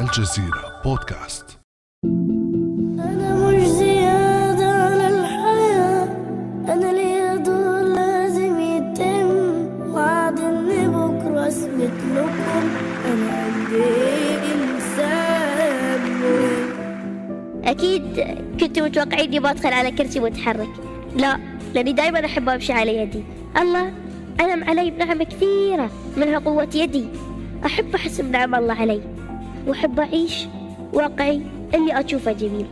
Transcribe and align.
الجزيرة 0.00 0.82
بودكاست. 0.84 1.58
أنا 2.04 3.34
مش 3.34 3.62
زيادة 3.62 4.66
على 4.66 5.08
الحياة. 5.08 6.04
أنا 6.68 6.92
ليا 6.92 7.36
دور 7.36 7.82
لازم 7.82 8.60
يتم. 8.60 9.30
وعد 9.94 10.40
إن 10.40 10.90
بكرة 10.90 11.48
أثبت 11.48 11.92
لكم. 12.14 12.68
أنا 13.06 13.46
قد 13.46 13.72
إيه 13.72 14.38
إنسان 14.54 16.02
أكيد 17.64 18.20
كنتوا 18.60 18.86
متوقعين 18.86 19.28
إني 19.28 19.40
بدخل 19.40 19.72
على 19.72 19.90
كرسي 19.90 20.20
متحرك. 20.20 20.70
لا 21.16 21.38
لأني 21.74 21.92
دائما 21.92 22.24
أحب 22.24 22.48
أمشي 22.48 22.72
على 22.72 22.96
يدي. 22.96 23.24
الله 23.60 23.92
أنعم 24.40 24.64
علي 24.64 24.90
بنعمة 24.90 25.24
كثيرة 25.24 25.90
منها 26.16 26.38
قوة 26.38 26.68
يدي. 26.74 27.08
أحب 27.66 27.94
أحس 27.94 28.20
بنعم 28.20 28.54
الله 28.54 28.74
علي. 28.74 29.15
وأحب 29.66 30.00
أعيش 30.00 30.46
واقعي 30.92 31.42
اللي 31.74 32.00
أشوفه 32.00 32.32
جميل. 32.32 32.66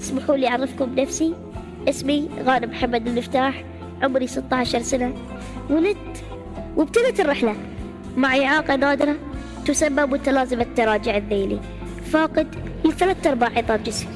اسمحوا 0.00 0.36
لي 0.36 0.48
أعرفكم 0.48 0.84
بنفسي. 0.84 1.34
اسمي 1.88 2.28
غانم 2.44 2.70
محمد 2.70 3.06
المفتاح. 3.06 3.64
عمري 4.02 4.26
16 4.26 4.82
سنة. 4.82 5.14
ولدت 5.70 6.24
وابتدت 6.76 7.20
الرحلة. 7.20 7.54
مع 8.16 8.36
إعاقة 8.36 8.76
نادرة 8.76 9.16
تسمى 9.66 10.02
متلازمة 10.02 10.62
التراجع 10.62 11.16
الذيلي. 11.16 11.60
فاقد 12.04 12.54
لثلاث 12.84 13.26
أرباع 13.26 13.50
عظام 13.56 13.80
جسمي. 13.82 14.14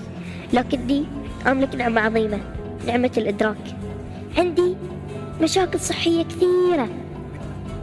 لكني 0.52 1.04
أملك 1.46 1.74
نعمة 1.74 2.00
عظيمة 2.00 2.40
نعمة 2.86 3.10
الإدراك. 3.16 3.76
عندي 4.38 4.76
مشاكل 5.42 5.80
صحية 5.80 6.22
كثيرة 6.22 6.88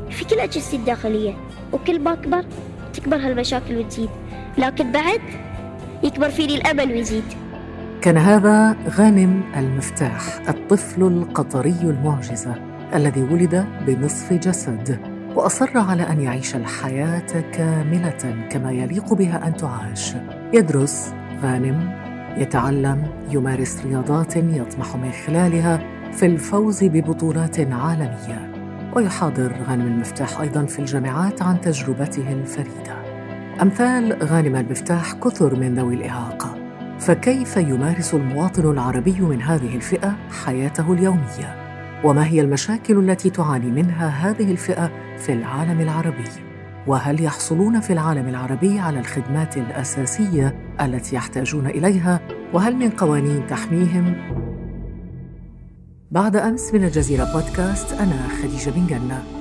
في 0.10 0.26
كل 0.26 0.40
أجهزتي 0.40 0.76
الداخلية 0.76 1.38
وكل 1.74 2.00
ما 2.00 2.14
أكبر 2.14 2.46
تكبر 2.94 3.18
هالمشاكل 3.18 3.78
وتزيد. 3.78 4.10
لكن 4.58 4.92
بعد 4.92 5.22
يكبر 6.04 6.30
فيني 6.30 6.56
الأمل 6.56 6.92
ويزيد. 6.92 7.24
كان 8.02 8.18
هذا 8.18 8.76
غانم 8.90 9.42
المفتاح 9.58 10.50
الطفل 10.50 11.04
القطري 11.04 11.76
المعجزة 11.84 12.56
الذي 12.94 13.24
ولد 13.24 13.66
بنصف 13.88 14.34
جسد 14.34 15.00
وأصر 15.36 15.78
على 15.78 16.04
أن 16.04 16.22
يعيش 16.22 16.56
الحياة 16.56 17.42
كاملة 17.52 18.48
كما 18.50 18.72
يليق 18.72 19.14
بها 19.14 19.48
أن 19.48 19.58
تعاش. 19.58 20.14
يدرس 20.54 21.14
غانم 21.44 21.92
يتعلم 22.38 23.08
يمارس 23.32 23.86
رياضات 23.86 24.36
يطمح 24.36 24.96
من 24.96 25.12
خلالها 25.12 25.80
في 26.12 26.26
الفوز 26.26 26.84
ببطولات 26.84 27.60
عالمية. 27.60 28.52
ويحاضر 28.96 29.52
غانم 29.70 29.88
المفتاح 29.88 30.42
أيضا 30.42 30.66
في 30.66 30.80
الجامعات 30.80 31.42
عن 31.42 31.62
تجربته 31.62 32.34
الفريدة. 32.34 33.05
أمثال 33.62 34.24
غانم 34.24 34.56
المفتاح 34.56 35.14
كثر 35.14 35.56
من 35.56 35.76
ذوي 35.76 35.96
الإعاقة. 35.96 36.56
فكيف 37.00 37.58
يمارس 37.58 38.14
المواطن 38.14 38.72
العربي 38.72 39.22
من 39.22 39.42
هذه 39.42 39.76
الفئة 39.76 40.16
حياته 40.46 40.94
اليومية؟ 40.94 41.66
وما 42.04 42.26
هي 42.26 42.42
المشاكل 42.42 43.10
التي 43.10 43.30
تعاني 43.30 43.72
منها 43.72 44.08
هذه 44.08 44.52
الفئة 44.52 44.92
في 45.18 45.34
العالم 45.34 45.82
العربي؟ 45.82 46.30
وهل 46.88 47.24
يحصلون 47.24 47.80
في 47.80 47.94
العالم 47.94 48.28
العربي 48.28 48.80
على 48.80 49.00
الخدمات 49.00 49.58
الأساسية 49.58 50.76
التي 50.82 51.16
يحتاجون 51.16 51.68
إليها؟ 51.68 52.20
وهل 52.54 52.76
من 52.76 52.90
قوانين 52.90 53.48
تحميهم؟ 53.48 54.16
بعد 56.12 56.36
أمس 56.36 56.74
من 56.74 56.84
الجزيرة 56.84 57.34
بودكاست 57.34 57.94
أنا 57.94 58.28
خديجة 58.28 58.70
بن 58.70 58.88
جنة. 58.88 59.35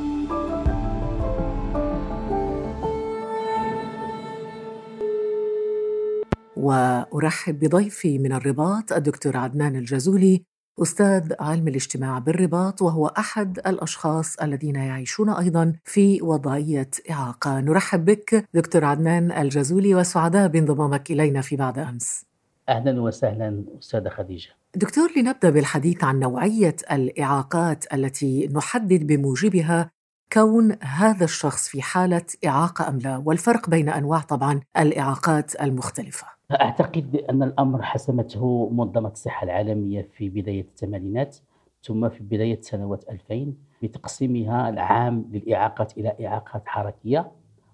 وأرحب 6.65 7.59
بضيفي 7.59 8.19
من 8.19 8.33
الرباط 8.33 8.93
الدكتور 8.93 9.37
عدنان 9.37 9.77
الجزولي 9.77 10.45
أستاذ 10.83 11.33
علم 11.41 11.69
الاجتماع 11.69 12.19
بالرباط 12.19 12.83
وهو 12.83 13.07
أحد 13.07 13.59
الأشخاص 13.59 14.37
الذين 14.37 14.77
يعيشون 14.77 15.31
أيضا 15.31 15.73
في 15.85 16.23
وضعية 16.23 16.91
إعاقة. 17.11 17.61
نرحب 17.61 18.05
بك 18.05 18.49
دكتور 18.55 18.85
عدنان 18.85 19.33
الجزولي 19.33 19.95
وسعداء 19.95 20.49
بانضمامك 20.49 21.11
إلينا 21.11 21.41
في 21.41 21.57
بعد 21.57 21.79
أمس. 21.79 22.25
أهلا 22.69 23.01
وسهلا 23.01 23.65
أستاذة 23.79 24.09
خديجة. 24.09 24.51
دكتور 24.77 25.09
لنبدأ 25.17 25.51
بالحديث 25.51 26.05
عن 26.05 26.19
نوعية 26.19 26.77
الإعاقات 26.93 27.95
التي 27.95 28.49
نحدد 28.55 29.07
بموجبها 29.07 29.91
كون 30.33 30.77
هذا 30.83 31.25
الشخص 31.25 31.69
في 31.69 31.83
حالة 31.83 32.27
إعاقة 32.47 32.89
أم 32.89 32.99
لا 32.99 33.17
والفرق 33.17 33.71
بين 33.71 33.89
أنواع 33.89 34.21
طبعا 34.21 34.61
الإعاقات 34.79 35.63
المختلفة. 35.63 36.34
اعتقد 36.53 37.17
ان 37.31 37.43
الأمر 37.43 37.83
حسمته 37.83 38.69
منظمة 38.73 39.09
الصحة 39.09 39.45
العالمية 39.45 40.09
في 40.13 40.29
بداية 40.29 40.61
الثمانينات 40.61 41.37
ثم 41.83 42.09
في 42.09 42.23
بداية 42.23 42.61
سنوات 42.61 43.05
2000 43.11 43.53
بتقسيمها 43.83 44.69
العام 44.69 45.29
للإعاقات 45.33 45.99
إلى 45.99 46.27
إعاقات 46.27 46.63
حركية 46.67 47.33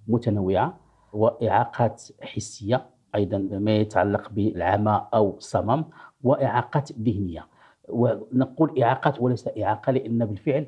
متنوعة 0.09 0.79
وإعاقات 1.13 2.03
حسية 2.23 2.87
أيضا 3.15 3.39
ما 3.39 3.77
يتعلق 3.77 4.31
بالعمى 4.31 5.07
أو 5.15 5.37
الصمم 5.37 5.85
وإعاقات 6.23 6.93
ذهنية. 6.93 7.47
ونقول 7.89 8.83
إعاقات 8.83 9.21
وليس 9.21 9.49
إعاقة 9.59 9.93
لأن 9.93 10.25
بالفعل 10.25 10.67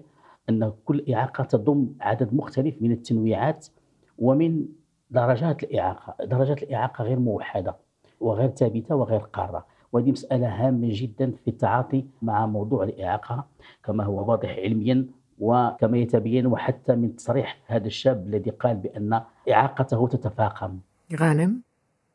أن 0.48 0.72
كل 0.84 1.12
إعاقة 1.12 1.44
تضم 1.44 1.88
عدد 2.00 2.34
مختلف 2.34 2.82
من 2.82 2.92
التنويعات 2.92 3.66
ومن 4.18 4.66
درجات 5.10 5.62
الإعاقة، 5.64 6.24
درجات 6.24 6.62
الإعاقة 6.62 7.04
غير 7.04 7.18
موحدة. 7.18 7.76
وغير 8.22 8.48
ثابتة 8.50 8.94
وغير 8.96 9.20
قارة، 9.20 9.66
وهذه 9.92 10.10
مسألة 10.10 10.48
هامة 10.48 10.88
جدا 10.90 11.30
في 11.44 11.48
التعاطي 11.48 12.04
مع 12.22 12.46
موضوع 12.46 12.84
الإعاقة 12.84 13.46
كما 13.84 14.04
هو 14.04 14.30
واضح 14.30 14.48
علميا 14.48 15.06
وكما 15.38 15.98
يتبين 15.98 16.46
وحتى 16.46 16.94
من 16.94 17.16
تصريح 17.16 17.62
هذا 17.66 17.86
الشاب 17.86 18.26
الذي 18.26 18.50
قال 18.50 18.76
بأن 18.76 19.20
إعاقته 19.50 20.08
تتفاقم. 20.08 20.78
غانم 21.20 21.62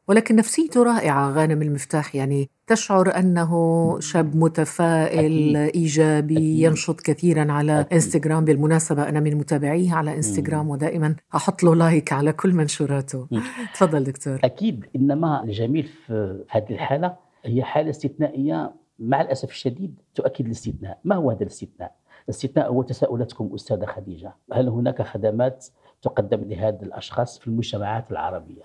ولكن 0.07 0.35
نفسيته 0.35 0.83
رائعة 0.83 1.31
غانم 1.31 1.61
المفتاح 1.61 2.15
يعني 2.15 2.49
تشعر 2.67 3.19
أنه 3.19 3.99
شاب 3.99 4.35
متفائل 4.35 5.55
أكيد. 5.57 5.75
إيجابي 5.75 6.37
أكيد. 6.37 6.59
ينشط 6.59 7.01
كثيرا 7.01 7.51
على 7.51 7.79
أكيد. 7.79 7.93
إنستغرام 7.93 8.45
بالمناسبة 8.45 9.09
أنا 9.09 9.19
من 9.19 9.35
متابعيه 9.35 9.93
على 9.93 10.15
إنستغرام 10.15 10.65
مم. 10.65 10.69
ودائما 10.69 11.15
أحط 11.35 11.63
له 11.63 11.75
لايك 11.75 12.13
على 12.13 12.33
كل 12.33 12.53
منشوراته. 12.53 13.27
تفضل 13.73 14.03
دكتور 14.03 14.39
أكيد 14.43 14.85
إنما 14.95 15.43
الجميل 15.43 15.83
في 15.83 16.43
هذه 16.49 16.69
الحالة 16.69 17.15
هي 17.45 17.63
حالة 17.63 17.89
استثنائية 17.89 18.73
مع 18.99 19.21
الأسف 19.21 19.49
الشديد 19.49 19.99
تؤكد 20.15 20.45
الاستثناء، 20.45 20.99
ما 21.03 21.15
هو 21.15 21.31
هذا 21.31 21.41
الاستثناء؟ 21.41 21.95
الاستثناء 22.23 22.71
هو 22.71 22.83
تساؤلاتكم 22.83 23.49
أستاذة 23.55 23.85
خديجة، 23.85 24.35
هل 24.53 24.69
هناك 24.69 25.01
خدمات 25.01 25.67
تقدم 26.01 26.43
لهذا 26.43 26.81
الأشخاص 26.83 27.39
في 27.39 27.47
المجتمعات 27.47 28.11
العربية؟ 28.11 28.61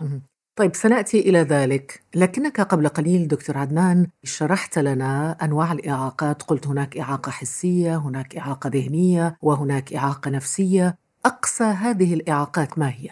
طيب 0.56 0.74
سنأتي 0.74 1.20
إلى 1.20 1.38
ذلك. 1.38 2.02
لكنك 2.14 2.60
قبل 2.60 2.88
قليل 2.88 3.28
دكتور 3.28 3.58
عدنان 3.58 4.06
شرحت 4.24 4.78
لنا 4.78 5.36
أنواع 5.42 5.72
الإعاقات. 5.72 6.42
قلت 6.42 6.66
هناك 6.66 6.98
إعاقة 6.98 7.30
حسية 7.30 7.96
هناك 7.96 8.36
إعاقة 8.36 8.70
ذهنية 8.74 9.36
وهناك 9.42 9.94
إعاقة 9.94 10.30
نفسية. 10.30 10.96
أقصى 11.24 11.64
هذه 11.64 12.14
الإعاقات 12.14 12.78
ما 12.78 12.88
هي؟ 12.88 13.10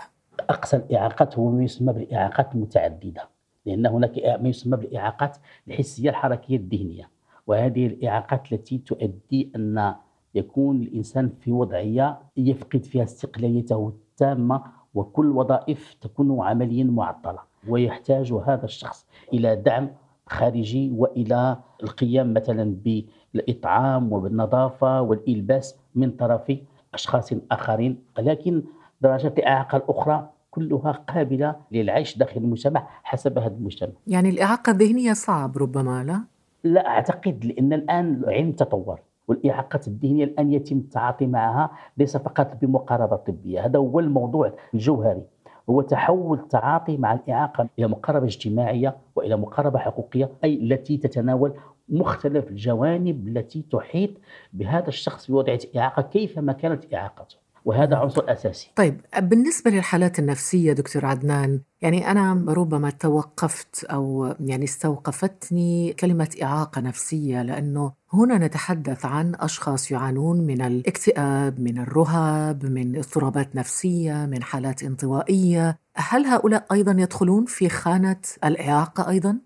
أقصى 0.50 0.76
الإعاقات 0.76 1.38
هو 1.38 1.50
ما 1.50 1.64
يسمى 1.64 1.92
بالإعاقات 1.92 2.54
المتعددة، 2.54 3.28
لأن 3.66 3.86
هناك 3.86 4.12
ما 4.40 4.48
يسمى 4.48 4.76
بالإعاقات 4.76 5.36
الحسية 5.68 6.10
الحركية 6.10 6.56
الذهنية، 6.56 7.10
وهذه 7.46 7.86
الإعاقات 7.86 8.52
التي 8.52 8.78
تؤدي 8.78 9.52
أن 9.56 9.94
يكون 10.34 10.82
الإنسان 10.82 11.30
في 11.40 11.52
وضعية 11.52 12.18
يفقد 12.36 12.84
فيها 12.84 13.04
استقلاليته 13.04 13.88
التامة 13.88 14.79
وكل 14.94 15.30
وظائف 15.30 15.94
تكون 16.00 16.42
عمليا 16.42 16.84
معطلة 16.84 17.38
ويحتاج 17.68 18.32
هذا 18.32 18.64
الشخص 18.64 19.06
إلى 19.32 19.56
دعم 19.56 19.90
خارجي 20.26 20.92
وإلى 20.96 21.56
القيام 21.82 22.34
مثلا 22.34 22.76
بالإطعام 22.84 24.12
وبالنظافة 24.12 25.02
والإلباس 25.02 25.76
من 25.94 26.10
طرف 26.10 26.52
أشخاص 26.94 27.32
آخرين. 27.50 28.02
لكن 28.18 28.62
درجات 29.00 29.38
الاعاقه 29.38 29.76
الأخرى 29.76 30.28
كلها 30.50 30.92
قابلة 30.92 31.56
للعيش 31.72 32.18
داخل 32.18 32.40
المجتمع 32.40 32.88
حسب 33.02 33.38
هذا 33.38 33.54
المجتمع. 33.54 33.92
يعني 34.06 34.28
الإعاقة 34.28 34.70
الذهنية 34.70 35.12
صعب 35.12 35.58
ربما 35.58 36.04
لا؟ 36.04 36.24
لا 36.64 36.86
أعتقد 36.86 37.44
لأن 37.44 37.72
الآن 37.72 38.14
العلم 38.14 38.52
تطور. 38.52 39.00
والاعاقات 39.30 39.88
الذهنية 39.88 40.24
الآن 40.24 40.52
يتم 40.52 40.76
التعاطي 40.78 41.26
معها 41.26 41.70
ليس 41.98 42.16
فقط 42.16 42.58
بمقاربة 42.62 43.16
طبية. 43.16 43.66
هذا 43.66 43.78
هو 43.78 44.00
الموضوع 44.00 44.52
الجوهري. 44.74 45.22
هو 45.70 45.80
تحول 45.82 46.38
التعاطي 46.38 46.96
مع 46.96 47.12
الإعاقة 47.12 47.68
إلى 47.78 47.88
مقاربة 47.88 48.26
اجتماعية 48.26 48.96
وإلى 49.16 49.36
مقاربة 49.36 49.78
حقوقية 49.78 50.30
أي 50.44 50.54
التي 50.54 50.96
تتناول 50.96 51.52
مختلف 51.88 52.48
الجوانب 52.48 53.28
التي 53.28 53.64
تحيط 53.72 54.10
بهذا 54.52 54.88
الشخص 54.88 55.26
في 55.26 55.32
وضعيه 55.32 55.58
اعاقه 55.76 56.02
كيفما 56.02 56.52
كانت 56.52 56.94
إعاقته. 56.94 57.36
وهذا 57.64 57.96
عنصر 57.96 58.24
أساسي. 58.28 58.70
طيب 58.76 59.00
بالنسبة 59.22 59.70
للحالات 59.70 60.18
النفسية 60.18 60.72
دكتور 60.72 61.06
عدنان 61.06 61.60
يعني 61.82 62.10
أنا 62.10 62.44
ربما 62.48 62.90
توقفت 62.90 63.84
أو 63.84 64.34
يعني 64.40 64.64
استوقفتني 64.64 65.92
كلمة 65.92 66.28
إعاقة 66.42 66.80
نفسية 66.80 67.42
لأنه 67.42 67.92
هنا 68.12 68.38
نتحدث 68.38 69.04
عن 69.04 69.34
أشخاص 69.34 69.90
يعانون 69.90 70.40
من 70.40 70.62
الاكتئاب، 70.62 71.60
من 71.60 71.78
الرهاب، 71.78 72.66
من 72.66 72.96
اضطرابات 72.96 73.56
نفسية، 73.56 74.26
من 74.26 74.42
حالات 74.42 74.82
انطوائية، 74.82 75.78
هل 75.94 76.26
هؤلاء 76.26 76.64
أيضا 76.72 76.92
يدخلون 76.98 77.44
في 77.44 77.68
خانة 77.68 78.20
الإعاقة 78.44 79.08
أيضا؟ 79.10 79.38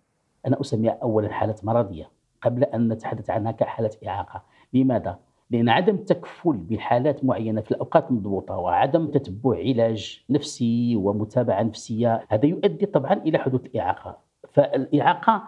أنا 0.46 0.60
أسميها 0.60 0.98
أولا 1.02 1.32
حالة 1.32 1.56
مرضية 1.62 2.10
قبل 2.42 2.64
أن 2.64 2.88
نتحدث 2.92 3.30
عنها 3.30 3.52
كحالة 3.52 3.90
إعاقة 4.06 4.42
لماذا؟ 4.72 5.18
لأن 5.50 5.68
عدم 5.68 5.94
التكفل 5.94 6.52
بحالات 6.52 7.24
معينة 7.24 7.60
في 7.60 7.70
الأوقات 7.70 8.10
المضبوطة 8.10 8.56
وعدم 8.56 9.10
تتبع 9.10 9.58
علاج 9.58 10.24
نفسي 10.30 10.96
ومتابعة 10.96 11.62
نفسية 11.62 12.26
هذا 12.28 12.46
يؤدي 12.46 12.86
طبعا 12.86 13.12
إلى 13.12 13.38
حدوث 13.38 13.60
الإعاقة 13.66 14.18
فالإعاقة 14.52 15.42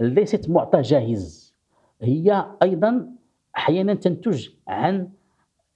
ليست 0.00 0.50
معطى 0.50 0.80
جاهز. 0.82 1.54
هي 2.02 2.46
أيضا 2.62 3.08
أحيانا 3.56 3.94
تنتج 3.94 4.48
عن 4.68 5.08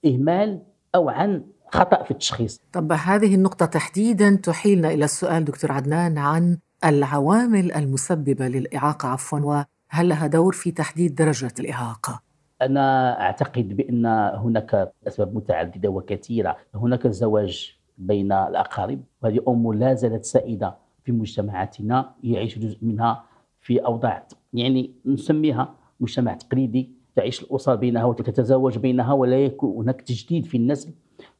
إهمال 0.05 0.61
أو 0.95 1.09
عن 1.09 1.43
خطأ 1.71 2.03
في 2.03 2.11
التشخيص. 2.11 2.61
طب 2.73 2.91
هذه 2.91 3.35
النقطة 3.35 3.65
تحديدا 3.65 4.35
تحيلنا 4.35 4.89
إلى 4.89 5.05
السؤال 5.05 5.45
دكتور 5.45 5.71
عدنان 5.71 6.17
عن 6.17 6.57
العوامل 6.85 7.71
المسببة 7.71 8.47
للإعاقة 8.47 9.09
عفوا. 9.09 9.39
وهل 9.39 10.09
لها 10.09 10.27
دور 10.27 10.53
في 10.53 10.71
تحديد 10.71 11.15
درجة 11.15 11.53
الإعاقة؟ 11.59 12.26
أنا 12.61 13.19
أعتقد 13.21 13.67
بأن 13.77 14.05
هناك 14.35 14.93
أسباب 15.07 15.35
متعددة 15.35 15.89
وكثيرة. 15.89 16.57
هناك 16.75 17.05
الزواج 17.05 17.77
بين 17.97 18.31
الأقارب 18.31 19.01
وهذه 19.23 19.39
أمور 19.47 19.75
لا 19.75 19.93
زالت 19.93 20.25
سائدة 20.25 20.75
في 21.03 21.11
مجتمعاتنا 21.11 22.13
يعيش 22.23 22.59
جزء 22.59 22.77
منها 22.81 23.23
في 23.59 23.85
أوضاع 23.85 24.27
يعني 24.53 24.91
نسميها 25.05 25.75
مجتمع 25.99 26.33
تقليدي 26.33 26.91
تعيش 27.15 27.43
الأسر 27.43 27.75
بينها 27.75 28.05
وتتزوج 28.05 28.77
بينها 28.77 29.13
ولا 29.13 29.45
يكون 29.45 29.75
هناك 29.83 30.01
تجديد 30.01 30.45
في 30.45 30.57
النسل 30.57 30.93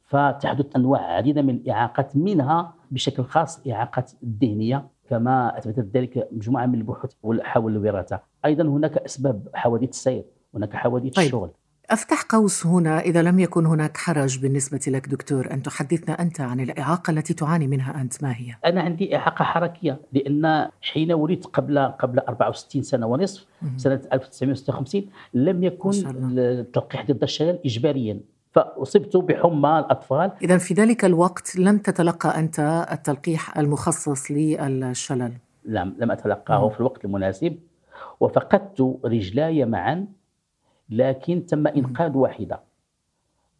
فتحدث 0.04 0.76
أنواع 0.76 1.00
عديدة 1.00 1.42
من 1.42 1.54
الإعاقات 1.54 2.16
منها 2.16 2.74
بشكل 2.90 3.24
خاص 3.24 3.66
الإعاقات 3.66 4.12
الذهنية 4.22 4.88
كما 5.08 5.58
أثبتت 5.58 5.96
ذلك 5.96 6.28
مجموعة 6.32 6.66
من 6.66 6.74
البحوث 6.74 7.14
حول 7.40 7.76
الوراثة. 7.76 8.20
أيضا 8.44 8.64
هناك 8.64 8.98
أسباب 8.98 9.48
حوادث 9.54 9.88
السير. 9.88 10.24
هناك 10.54 10.74
حوادث 10.74 11.12
طيب. 11.12 11.26
الشغل 11.26 11.50
أفتح 11.90 12.22
قوس 12.22 12.66
هنا 12.66 13.00
إذا 13.00 13.22
لم 13.22 13.38
يكن 13.38 13.66
هناك 13.66 13.96
حرج 13.96 14.38
بالنسبة 14.38 14.80
لك 14.88 15.08
دكتور. 15.08 15.50
أن 15.50 15.62
تحدثنا 15.62 16.22
أنت 16.22 16.40
عن 16.40 16.60
الإعاقة 16.60 17.10
التي 17.10 17.34
تعاني 17.34 17.66
منها 17.66 18.00
أنت. 18.00 18.22
ما 18.22 18.32
هي؟ 18.36 18.54
أنا 18.64 18.80
عندي 18.80 19.16
إعاقة 19.16 19.42
حركية 19.42 20.00
لأن 20.12 20.68
حين 20.82 21.12
ولدت 21.12 21.46
قبل 21.46 21.78
قبل 21.78 22.18
64 22.18 22.82
سنة 22.82 23.06
ونصف 23.06 23.46
سنة 23.76 24.00
1956 24.12 25.06
لم 25.34 25.64
يكن 25.64 25.90
التلقيح 26.38 27.06
ضد 27.06 27.22
الشلل 27.22 27.58
إجباريا 27.64 28.20
فأصبت 28.52 29.16
بحمى 29.16 29.78
الأطفال. 29.78 30.32
إذا 30.42 30.58
في 30.58 30.74
ذلك 30.74 31.04
الوقت 31.04 31.56
لم 31.56 31.78
تتلقى 31.78 32.38
أنت 32.38 32.86
التلقيح 32.92 33.58
المخصص 33.58 34.30
للشلل؟ 34.30 35.32
لم 35.64 35.94
لم 35.98 36.10
أتلقاه 36.10 36.68
في 36.68 36.80
الوقت 36.80 37.04
المناسب 37.04 37.58
وفقدت 38.20 38.98
رجلاي 39.04 39.64
معا. 39.64 40.06
لكن 40.90 41.46
تم 41.46 41.66
إنقاذ 41.66 42.16
واحدة 42.16 42.60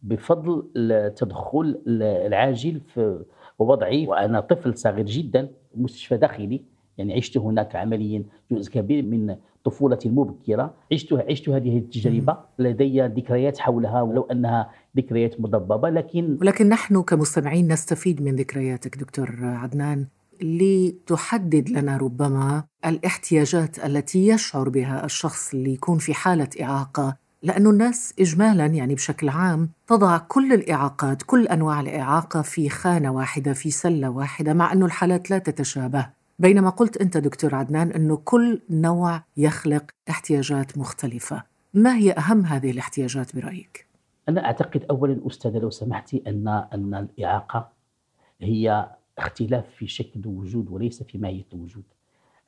بفضل 0.03 0.67
التدخل 0.75 1.81
العاجل 1.87 2.79
في 2.79 3.23
ووضعي 3.59 4.07
وأنا 4.07 4.39
طفل 4.39 4.77
صغير 4.77 5.05
جدا 5.05 5.49
مستشفى 5.75 6.17
داخلي 6.17 6.61
يعني 6.97 7.13
عشت 7.13 7.37
هناك 7.37 7.75
عمليا 7.75 8.23
جزء 8.51 8.71
كبير 8.71 9.05
من 9.05 9.35
طفولتي 9.63 10.07
المبكرة. 10.09 10.73
عشت 10.93 11.13
عشت 11.13 11.49
هذه 11.49 11.77
التجربة. 11.77 12.37
لدي 12.59 13.01
ذكريات 13.01 13.57
حولها 13.57 14.01
ولو 14.01 14.21
أنها 14.21 14.69
ذكريات 14.97 15.41
مضببة 15.41 15.89
لكن 15.89 16.37
ولكن 16.41 16.69
نحن 16.69 17.01
كمستمعين 17.01 17.71
نستفيد 17.71 18.21
من 18.21 18.35
ذكرياتك 18.35 18.97
دكتور 18.97 19.35
عدنان. 19.41 20.07
لتحدد 20.41 21.69
لنا 21.69 21.97
ربما 21.97 22.63
الاحتياجات 22.85 23.85
التي 23.85 24.27
يشعر 24.27 24.69
بها 24.69 25.05
الشخص 25.05 25.53
اللي 25.53 25.73
يكون 25.73 25.97
في 25.97 26.13
حالة 26.13 26.49
إعاقة 26.61 27.15
لأنه 27.43 27.69
الناس 27.69 28.13
إجمالا 28.19 28.65
يعني 28.65 28.95
بشكل 28.95 29.29
عام 29.29 29.69
تضع 29.87 30.17
كل 30.17 30.53
الإعاقات 30.53 31.23
كل 31.23 31.47
أنواع 31.47 31.79
الإعاقة 31.79 32.41
في 32.41 32.69
خانة 32.69 33.11
واحدة 33.11 33.53
في 33.53 33.71
سلة 33.71 34.09
واحدة 34.09 34.53
مع 34.53 34.73
أنه 34.73 34.85
الحالات 34.85 35.31
لا 35.31 35.37
تتشابه 35.37 36.09
بينما 36.39 36.69
قلت 36.69 36.97
أنت 36.97 37.17
دكتور 37.17 37.55
عدنان 37.55 37.91
أنه 37.91 38.17
كل 38.17 38.61
نوع 38.69 39.23
يخلق 39.37 39.83
احتياجات 40.09 40.77
مختلفة 40.77 41.43
ما 41.73 41.95
هي 41.95 42.11
أهم 42.11 42.45
هذه 42.45 42.71
الاحتياجات 42.71 43.35
برأيك؟ 43.35 43.87
أنا 44.29 44.45
أعتقد 44.45 44.85
أولا 44.89 45.27
أستاذة 45.27 45.57
لو 45.57 45.69
سمحتي 45.69 46.23
أن 46.27 46.47
أن 46.47 46.95
الإعاقة 46.95 47.69
هي 48.41 48.89
اختلاف 49.19 49.69
في 49.69 49.87
شكل 49.87 50.19
الوجود 50.19 50.69
وليس 50.69 51.03
في 51.03 51.17
ماهية 51.17 51.45
الوجود. 51.53 51.83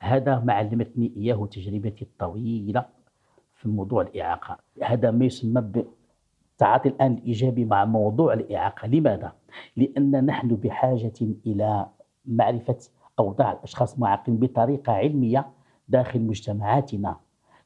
هذا 0.00 0.38
ما 0.38 0.52
علمتني 0.52 1.12
إياه 1.16 1.46
تجربتي 1.46 2.04
الطويلة 2.04 2.84
في 3.54 3.68
موضوع 3.68 4.02
الإعاقة. 4.02 4.58
هذا 4.82 5.10
ما 5.10 5.24
يسمى 5.24 5.60
بالتعاطي 5.60 6.88
الآن 6.88 7.12
الإيجابي 7.12 7.64
مع 7.64 7.84
موضوع 7.84 8.32
الإعاقة. 8.32 8.88
لماذا؟ 8.88 9.32
لأن 9.76 10.26
نحن 10.26 10.48
بحاجة 10.48 11.12
إلى 11.46 11.86
معرفة 12.26 12.78
أوضاع 13.18 13.52
الأشخاص 13.52 13.94
المعاقين 13.94 14.36
بطريقة 14.36 14.92
علمية 14.92 15.46
داخل 15.88 16.20
مجتمعاتنا. 16.20 17.16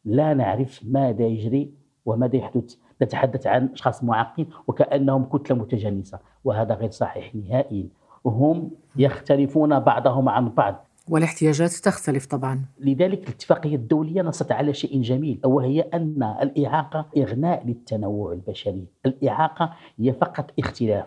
لا 0.04 0.34
نعرف 0.34 0.80
ماذا 0.84 1.26
يجري 1.26 1.72
وماذا 2.06 2.36
يحدث. 2.36 2.76
نتحدث 3.02 3.46
عن 3.46 3.66
أشخاص 3.66 4.04
معاقين 4.04 4.46
وكأنهم 4.66 5.24
كتلة 5.24 5.56
متجانسة 5.56 6.18
وهذا 6.44 6.74
غير 6.74 6.90
صحيح 6.90 7.34
نهائيا. 7.34 7.88
وهم 8.26 8.70
يختلفون 8.96 9.78
بعضهم 9.78 10.28
عن 10.28 10.48
بعض. 10.48 10.86
والاحتياجات 11.08 11.70
تختلف 11.70 12.26
طبعا. 12.26 12.64
لذلك 12.80 13.22
الاتفاقية 13.22 13.76
الدولية 13.76 14.22
نصت 14.22 14.52
على 14.52 14.74
شيء 14.74 15.02
جميل 15.02 15.40
وهي 15.44 15.80
أن 15.80 16.34
الإعاقة 16.42 17.06
إغناء 17.18 17.66
للتنوع 17.66 18.32
البشري. 18.32 18.84
الإعاقة 19.06 19.72
هي 19.98 20.12
فقط 20.12 20.50
اختلاف 20.58 21.06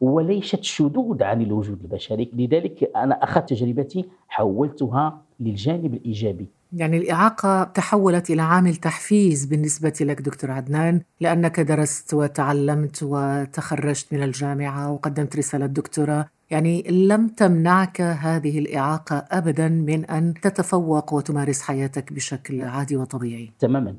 وليست 0.00 0.64
شذوذ 0.64 1.22
عن 1.22 1.42
الوجود 1.42 1.80
البشري. 1.82 2.30
لذلك 2.32 2.90
أنا 2.96 3.14
أخذت 3.24 3.48
تجربتي 3.48 4.04
حولتها 4.28 5.22
للجانب 5.40 5.94
الإيجابي. 5.94 6.46
يعني 6.72 6.96
الإعاقة 6.96 7.64
تحولت 7.64 8.30
إلى 8.30 8.42
عامل 8.42 8.76
تحفيز 8.76 9.44
بالنسبة 9.44 9.92
لك 10.00 10.20
دكتور 10.20 10.50
عدنان 10.50 11.00
لأنك 11.20 11.60
درست 11.60 12.14
وتعلمت 12.14 13.02
وتخرجت 13.02 14.12
من 14.12 14.22
الجامعة 14.22 14.92
وقدمت 14.92 15.36
رسالة 15.36 15.66
دكتوراه 15.66 16.26
يعني 16.50 16.82
لم 16.82 17.28
تمنعك 17.28 18.00
هذه 18.00 18.58
الإعاقة 18.58 19.24
أبدا 19.30 19.68
من 19.68 20.04
أن 20.04 20.34
تتفوق 20.34 21.14
وتمارس 21.14 21.62
حياتك 21.62 22.12
بشكل 22.12 22.62
عادي 22.62 22.96
وطبيعي. 22.96 23.50
تماما. 23.58 23.96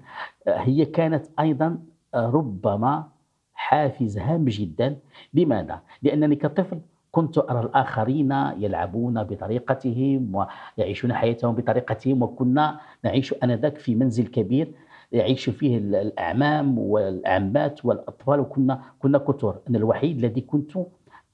هي 0.47 0.85
كانت 0.85 1.25
أيضا 1.39 1.79
ربما 2.15 3.07
حافز 3.53 4.17
هام 4.17 4.45
جدا. 4.45 4.97
لماذا؟ 5.33 5.81
لأنني 6.01 6.35
كطفل 6.35 6.79
كنت 7.11 7.37
أرى 7.37 7.59
الآخرين 7.59 8.31
يلعبون 8.57 9.23
بطريقتهم 9.23 10.47
ويعيشون 10.77 11.13
حياتهم 11.13 11.55
بطريقتهم 11.55 12.23
وكنا 12.23 12.79
نعيش 13.03 13.33
آنذاك 13.33 13.77
في 13.77 13.95
منزل 13.95 14.27
كبير 14.27 14.71
يعيش 15.11 15.49
فيه 15.49 15.77
الأعمام 15.77 16.79
والأعمات 16.79 17.85
والأطفال 17.85 18.39
وكنا 18.39 18.81
كنا 18.99 19.17
كثر 19.17 19.57
أنا 19.69 19.77
الوحيد 19.77 20.17
الذي 20.17 20.41
كنت 20.41 20.71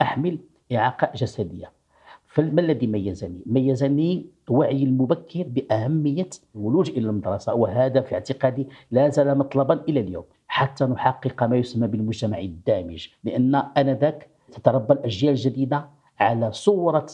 أحمل 0.02 0.40
إعاقة 0.72 1.12
جسدية. 1.16 1.72
فما 2.28 2.62
الذي 2.62 2.88
ميزني؟ 2.88 3.42
ميزني 3.46 4.26
وعي 4.50 4.84
المبكر 4.84 5.44
بأهمية 5.48 6.30
الولوج 6.56 6.90
إلى 6.90 7.10
المدرسة 7.10 7.54
وهذا 7.54 8.02
في 8.02 8.16
اعتقادي 8.16 8.68
لا 8.92 9.10
زال 9.10 9.38
مطلبا 9.38 9.74
إلى 9.90 10.00
اليوم. 10.00 10.24
حتى 10.48 10.86
نحقق 10.86 11.44
ما 11.44 11.58
يسمى 11.58 11.88
بالمجتمع 11.88 12.40
الدامج 12.40 13.08
لأن 13.24 13.56
آنذاك 13.56 14.28
تتربى 14.52 14.94
الأجيال 14.94 15.32
الجديدة 15.32 15.86
على 16.20 16.52
صورة 16.52 17.08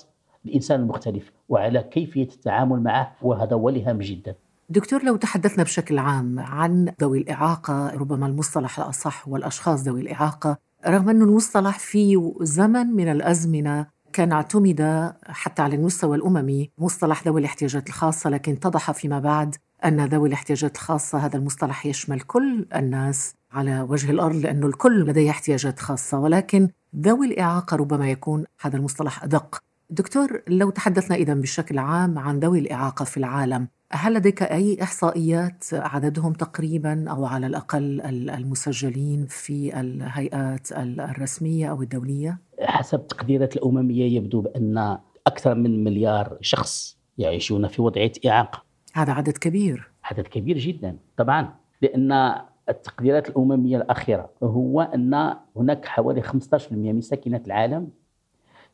الإنسان 0.46 0.80
المختلف 0.80 1.32
وعلى 1.50 1.84
كيفية 1.84 2.24
التعامل 2.24 2.84
معه 2.84 3.16
وهذا 3.22 3.56
هو 3.56 3.70
الهام 3.70 4.00
جدا. 4.00 4.36
دكتور 4.70 5.04
لو 5.04 5.16
تحدثنا 5.16 5.64
بشكل 5.64 6.00
عام 6.00 6.40
عن 6.40 6.94
ذوي 7.02 7.18
الإعاقة 7.18 7.96
ربما 7.96 8.26
المصطلح 8.26 8.80
الأصح 8.80 9.28
والأشخاص 9.28 9.84
ذوي 9.84 10.02
الإعاقة 10.02 10.58
رغم 10.88 11.10
أن 11.10 11.22
المصطلح 11.22 11.80
في 11.80 12.32
زمن 12.42 12.88
من 12.88 13.12
الأزمنة 13.12 13.88
كان 14.14 14.32
اعتمد 14.32 15.12
حتى 15.26 15.62
على 15.62 15.76
المستوى 15.76 16.18
الأممي. 16.18 16.70
مصطلح 16.78 17.28
ذوي 17.28 17.40
الاحتياجات 17.40 17.90
الخاصة 17.90 18.30
لكن 18.30 18.52
اتضح 18.52 18.92
فيما 18.92 19.20
بعد 19.20 19.56
أن 19.86 20.06
ذوي 20.06 20.28
الاحتياجات 20.28 20.76
الخاصة 20.76 21.18
هذا 21.18 21.38
المصطلح 21.38 21.86
يشمل 21.86 22.22
كل 22.22 22.66
الناس 22.76 23.36
على 23.52 23.82
وجه 23.82 24.12
الأرض 24.12 24.36
لأنه 24.36 24.68
الكل 24.68 25.06
لديه 25.06 25.30
احتياجات 25.30 25.80
خاصة. 25.80 26.20
ولكن 26.20 26.70
ذوي 26.96 27.28
الإعاقة 27.28 27.78
ربما 27.78 28.12
يكون 28.12 28.46
هذا 28.62 28.78
المصطلح 28.78 29.24
أدق. 29.24 29.64
دكتور 29.90 30.42
لو 30.48 30.70
تحدثنا 30.70 31.16
إذا 31.16 31.34
بشكل 31.34 31.78
عام 31.80 32.20
عن 32.20 32.40
ذوي 32.40 32.60
الإعاقة 32.60 33.06
في 33.06 33.18
العالم 33.18 33.68
هل 33.94 34.14
لديك 34.14 34.44
أي 34.44 34.78
إحصائيات 34.84 35.66
عددهم 35.74 36.34
تقريبا 36.34 37.12
أو 37.12 37.26
على 37.26 37.48
الأقل 37.48 38.02
المسجلين 38.30 39.26
في 39.30 39.80
الهيئات 39.80 40.72
الرسمية 40.72 41.72
أو 41.72 41.82
الدولية؟ 41.82 42.40
حسب 42.62 43.00
التقديرات 43.00 43.56
الأممية 43.56 44.16
يبدو 44.16 44.42
بأن 44.42 44.98
أكثر 45.28 45.56
من 45.56 45.84
مليار 45.84 46.38
شخص 46.42 46.98
يعيشون 47.18 47.68
في 47.68 47.82
وضعية 47.82 48.12
إعاقة. 48.26 48.64
هذا 48.94 49.14
عدد 49.14 49.38
كبير. 49.38 49.92
عدد 50.04 50.28
كبير 50.28 50.58
جدا 50.58 50.98
طبعا 51.18 51.54
لأن 51.82 52.36
التقديرات 52.70 53.30
الأممية 53.30 53.78
الأخيرة 53.78 54.30
هو 54.44 54.82
أن 54.82 55.36
هناك 55.56 55.86
حوالي 55.86 56.22
15% 56.24 56.72
من 56.72 57.02
ساكنة 57.02 57.42
العالم 57.48 57.90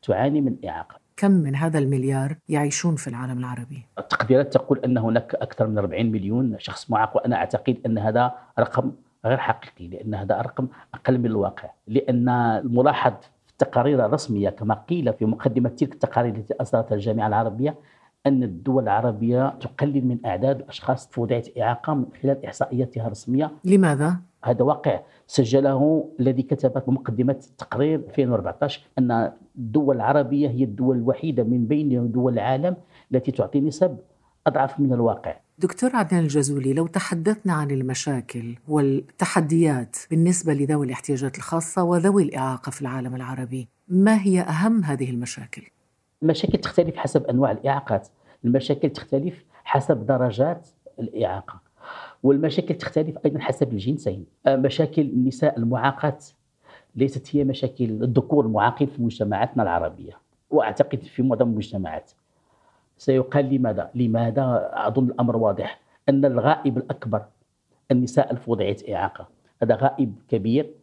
تعاني 0.01 0.41
من 0.41 0.55
إعاقة. 0.65 1.06
كم 1.17 1.31
من 1.31 1.55
هذا 1.55 1.79
المليار 1.79 2.36
يعيشون 2.50 2.95
في 2.95 3.07
العالم 3.07 3.39
العربي؟ 3.39 3.86
التقديرات 4.00 4.53
تقول 4.53 4.79
أن 4.86 4.97
هناك 4.97 5.36
أكثر 5.36 5.67
من 5.67 5.77
40 5.77 6.05
مليون 6.05 6.55
شخص 6.59 6.91
معاق 6.91 7.15
وأنا 7.15 7.36
أعتقد 7.36 7.77
أن 7.86 7.97
هذا 7.97 8.31
رقم 8.59 8.91
غير 9.25 9.38
حقيقي 9.38 9.88
لأن 9.88 10.15
هذا 10.15 10.41
رقم 10.41 10.67
أقل 10.93 11.17
من 11.17 11.25
الواقع 11.25 11.69
لأن 11.88 12.29
الملاحظ 12.29 13.13
التقارير 13.50 14.05
الرسمية 14.05 14.50
كما 14.50 14.74
قيل 14.74 15.13
في 15.13 15.25
مقدمة 15.25 15.69
تلك 15.69 15.93
التقارير 15.93 16.36
التي 16.36 16.53
أصدرتها 16.62 16.95
الجامعة 16.95 17.27
العربية 17.27 17.75
أن 18.27 18.43
الدول 18.43 18.84
العربية 18.84 19.50
تقلل 19.50 20.05
من 20.05 20.17
أعداد 20.25 20.60
الأشخاص 20.60 21.07
في 21.07 21.22
وضعية 21.22 21.43
إعاقة 21.62 21.93
من 21.93 22.05
خلال 22.24 22.46
إحصائياتها 22.46 23.07
الرسمية 23.07 23.51
لماذا؟ 23.65 24.19
هذا 24.43 24.63
واقع 24.63 25.00
سجله 25.27 26.10
الذي 26.19 26.41
كتب 26.41 26.84
مقدمة 26.88 27.39
التقرير 27.51 28.00
2014 28.00 28.81
أن 28.98 29.31
الدول 29.57 29.96
العربية 29.96 30.50
هي 30.50 30.63
الدول 30.63 30.98
الوحيدة 30.98 31.43
من 31.43 31.65
بين 31.65 32.12
دول 32.12 32.34
العالم 32.34 32.75
التي 33.12 33.31
تعطي 33.31 33.60
نسب 33.60 33.98
أضعف 34.48 34.79
من 34.79 34.93
الواقع 34.93 35.36
دكتور 35.60 35.96
عدنان 35.96 36.24
الجزولي 36.24 36.74
لو 36.74 36.88
تحدثنا 36.88 37.53
عن 37.53 37.72
المشاكل 37.72 38.55
والتحديات 38.67 39.98
بالنسبة 40.12 40.53
لذوي 40.53 40.86
الاحتياجات 40.86 41.38
الخاصة 41.38 41.84
وذوي 41.84 42.24
الإعاقة 42.24 42.69
في 42.69 42.81
العالم 42.81 43.15
العربي 43.15 43.67
ما 43.88 44.22
هي 44.22 44.41
أهم 44.41 44.84
هذه 44.84 45.10
المشاكل؟ 45.10 45.63
المشاكل 46.24 46.57
تختلف 46.57 46.96
حسب 46.96 47.25
أنواع 47.25 47.51
الإعاقات 47.51 48.07
المشاكل 48.46 48.89
تختلف 48.89 49.46
حسب 49.63 50.06
درجات 50.06 50.67
الإعاقة 51.00 51.60
والمشاكل 52.24 52.75
تختلف 52.75 53.17
أيضا 53.25 53.39
حسب 53.39 53.74
الجنسين. 53.74 54.25
آه، 54.46 54.56
مشاكل 54.56 55.01
النساء 55.01 55.60
المعاقات 55.60 56.25
ليست 56.96 57.36
هي 57.36 57.44
مشاكل 57.44 57.86
الذكور 57.86 58.46
المعاقين 58.46 58.88
في 58.88 59.01
مجتمعاتنا 59.01 59.63
العربية 59.63 60.13
وأعتقد 60.50 61.03
في 61.03 61.24
معظم 61.24 61.50
المجتمعات. 61.50 62.12
سيقال 62.98 63.53
لماذا؟ 63.53 63.89
لماذا 63.96 64.72
أظن 64.74 65.06
الأمر 65.06 65.38
واضح؟ 65.38 65.79
أن 66.10 66.25
الغائب 66.25 66.77
الأكبر 66.77 67.25
النساء 67.91 68.36
في 68.36 68.51
وضعية 68.51 68.96
إعاقة. 68.96 69.27
هذا 69.62 69.75
غائب 69.75 70.15
كبير 70.29 70.74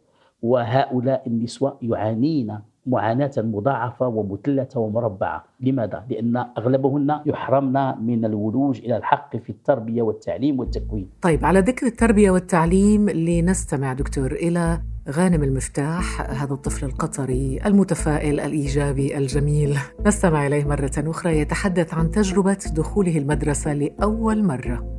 وهؤلاء 0.41 1.27
النسوة 1.27 1.77
يعانين 1.81 2.59
معاناة 2.85 3.31
مضاعفة 3.37 4.07
ومثلثة 4.07 4.79
ومربعة. 4.79 5.45
لماذا؟ 5.61 6.03
لأن 6.09 6.37
أغلبهن 6.57 7.19
يحرمن 7.25 8.05
من 8.05 8.25
الولوج 8.25 8.79
إلى 8.79 8.97
الحق 8.97 9.37
في 9.37 9.49
التربية 9.49 10.01
والتعليم 10.01 10.59
والتكوين. 10.59 11.09
طيب 11.21 11.45
على 11.45 11.59
ذكر 11.59 11.87
التربية 11.87 12.31
والتعليم 12.31 13.09
لنستمع 13.09 13.93
دكتور 13.93 14.31
إلى 14.31 14.81
غانم 15.09 15.43
المفتاح 15.43 16.21
هذا 16.21 16.53
الطفل 16.53 16.85
القطري 16.85 17.59
المتفائل 17.65 18.39
الإيجابي 18.39 19.17
الجميل. 19.17 19.77
نستمع 20.05 20.47
إليه 20.47 20.65
مرة 20.65 20.91
أخرى 20.97 21.39
يتحدث 21.39 21.93
عن 21.93 22.11
تجربة 22.11 22.57
دخوله 22.75 23.17
المدرسة 23.17 23.73
لأول 23.73 24.43
مرة. 24.43 24.95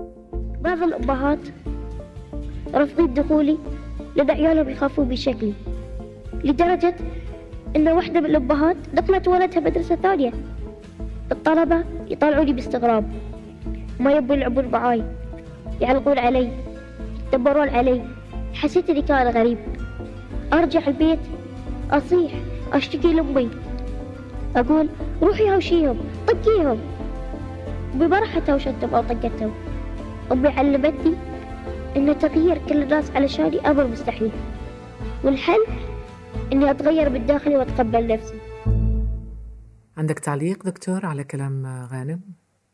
بعض 0.61 0.83
الأبهات 0.83 1.39
رفضوا 2.75 3.07
دخولي 3.07 3.59
لدى 4.17 4.33
عيالهم 4.33 4.69
يخافوا 4.69 5.05
بشكلي 5.05 5.55
لدرجة 6.45 6.95
إن 7.77 7.89
واحدة 7.89 8.21
من 8.21 8.27
الأبهات 8.27 8.77
دخلت 8.95 9.29
ولدها 9.29 9.61
مدرسة 9.61 9.97
ثانية. 9.97 10.33
الطلبة 11.33 11.85
يطالعوني 12.09 12.53
باستغراب. 12.53 13.13
ما 14.01 14.13
يبون 14.13 14.39
يلعبون 14.39 14.69
معاي. 14.73 15.03
يعلقون 15.81 16.19
علي. 16.19 16.51
يتدبرون 17.29 17.69
علي. 17.69 18.03
حسيت 18.55 18.91
إني 18.91 19.03
كان 19.03 19.29
غريب. 19.29 19.59
أرجع 20.53 20.87
البيت. 20.87 21.19
أصيح. 21.91 22.33
أشتكي 22.73 23.13
لأمي. 23.13 23.51
أقول 24.57 24.89
روحي 25.23 25.55
هوشيهم 25.55 25.99
طقيهم. 26.27 26.79
أمي 27.95 28.07
ما 28.07 28.19
راح 28.19 28.39
تهوشتهم 28.39 28.95
أو 28.95 29.03
طقتهم. 29.03 29.51
أمي 30.33 30.49
علمتني 30.49 31.15
إن 31.97 32.19
تغيير 32.19 32.59
كل 32.69 32.83
الناس 32.83 33.11
علشاني 33.11 33.71
أمر 33.71 33.87
مستحيل. 33.87 34.31
والحل 35.25 35.67
إني 36.53 36.71
أتغير 36.71 37.09
بالداخل 37.09 37.57
وأتقبل 37.57 38.07
نفسي 38.07 38.41
عندك 39.97 40.19
تعليق 40.19 40.65
دكتور 40.65 41.07
على 41.07 41.25
كلام 41.25 41.87
غانم؟ 41.93 42.21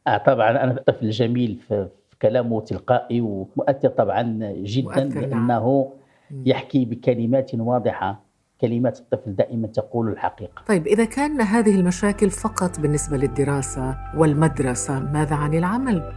آه 0.06 0.16
طبعا 0.16 0.50
أنا 0.50 0.84
طفل 0.86 1.10
جميل 1.10 1.58
في 1.68 1.88
كلامه 2.22 2.60
تلقائي 2.60 3.20
ومؤثر 3.20 3.88
طبعا 3.88 4.22
جدا 4.52 4.84
مؤثر 4.84 5.20
نعم. 5.20 5.30
لأنه 5.30 5.92
نعم. 6.30 6.42
يحكي 6.46 6.84
بكلمات 6.84 7.54
واضحة 7.54 8.22
كلمات 8.60 8.98
الطفل 8.98 9.34
دائما 9.34 9.66
تقول 9.66 10.08
الحقيقة 10.08 10.62
طيب 10.68 10.86
إذا 10.86 11.04
كان 11.04 11.40
هذه 11.40 11.74
المشاكل 11.74 12.30
فقط 12.30 12.80
بالنسبة 12.80 13.16
للدراسة 13.16 13.96
والمدرسة 14.16 15.00
ماذا 15.00 15.36
عن 15.36 15.54
العمل؟ 15.54 16.12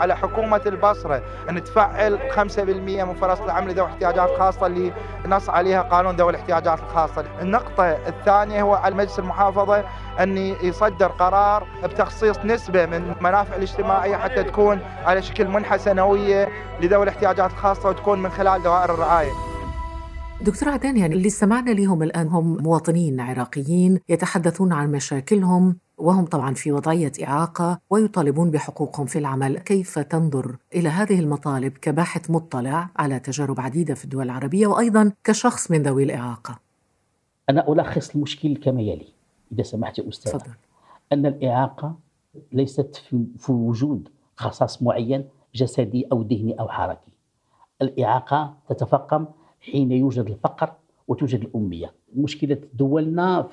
على 0.00 0.16
حكومة 0.16 0.60
البصرة 0.66 1.22
أن 1.50 1.64
تفعل 1.64 2.18
5% 2.30 3.04
من 3.04 3.14
فرص 3.14 3.40
العمل 3.40 3.74
ذوي 3.74 3.86
احتياجات 3.86 4.30
خاصة 4.38 4.66
اللي 4.66 4.92
نص 5.26 5.48
عليها 5.50 5.82
قانون 5.82 6.16
ذوي 6.16 6.30
الاحتياجات 6.30 6.78
الخاصة. 6.80 7.24
النقطة 7.42 7.84
الثانية 7.84 8.62
هو 8.62 8.74
على 8.74 8.94
مجلس 8.94 9.18
المحافظة 9.18 9.84
أن 10.20 10.36
يصدر 10.38 11.06
قرار 11.06 11.66
بتخصيص 11.84 12.38
نسبة 12.44 12.86
من 12.86 12.94
المنافع 12.94 13.56
الاجتماعية 13.56 14.16
حتى 14.16 14.44
تكون 14.44 14.80
على 15.04 15.22
شكل 15.22 15.48
منحة 15.48 15.76
سنوية 15.76 16.48
لذوي 16.80 17.02
الاحتياجات 17.02 17.50
الخاصة 17.50 17.88
وتكون 17.88 18.22
من 18.22 18.30
خلال 18.30 18.62
دوائر 18.62 18.94
الرعاية. 18.94 19.30
دكتور 20.40 20.68
عدنان 20.68 20.96
يعني 20.96 21.14
اللي 21.14 21.28
استمعنا 21.28 21.70
لهم 21.70 22.02
الآن 22.02 22.28
هم 22.28 22.56
مواطنين 22.62 23.20
عراقيين 23.20 24.00
يتحدثون 24.08 24.72
عن 24.72 24.90
مشاكلهم 24.90 25.76
وهم 25.98 26.24
طبعا 26.24 26.54
في 26.54 26.72
وضعية 26.72 27.12
إعاقة 27.24 27.80
ويطالبون 27.90 28.50
بحقوقهم 28.50 29.06
في 29.06 29.18
العمل، 29.18 29.58
كيف 29.58 29.98
تنظر 29.98 30.56
إلى 30.74 30.88
هذه 30.88 31.20
المطالب 31.20 31.72
كباحث 31.72 32.30
مطلع 32.30 32.90
على 32.96 33.20
تجارب 33.20 33.60
عديدة 33.60 33.94
في 33.94 34.04
الدول 34.04 34.24
العربية 34.24 34.66
وأيضا 34.66 35.12
كشخص 35.24 35.70
من 35.70 35.82
ذوي 35.82 36.02
الإعاقة؟ 36.02 36.58
أنا 37.50 37.72
ألخص 37.72 38.14
المشكل 38.14 38.56
كما 38.56 38.80
يلي 38.80 39.06
إذا 39.52 39.62
سمحت 39.62 40.00
أستاذ. 40.00 40.32
فضل. 40.32 40.50
أن 41.12 41.26
الإعاقة 41.26 41.94
ليست 42.52 42.96
في 43.38 43.52
وجود 43.52 44.08
خصاص 44.36 44.82
معين 44.82 45.24
جسدي 45.54 46.06
أو 46.12 46.22
ذهني 46.22 46.60
أو 46.60 46.68
حركي. 46.68 47.12
الإعاقة 47.82 48.54
تتفاقم 48.68 49.26
حين 49.60 49.92
يوجد 49.92 50.26
الفقر 50.26 50.72
وتوجد 51.08 51.40
الاميه. 51.40 51.92
مشكلة 52.16 52.58
دولنا 52.74 53.48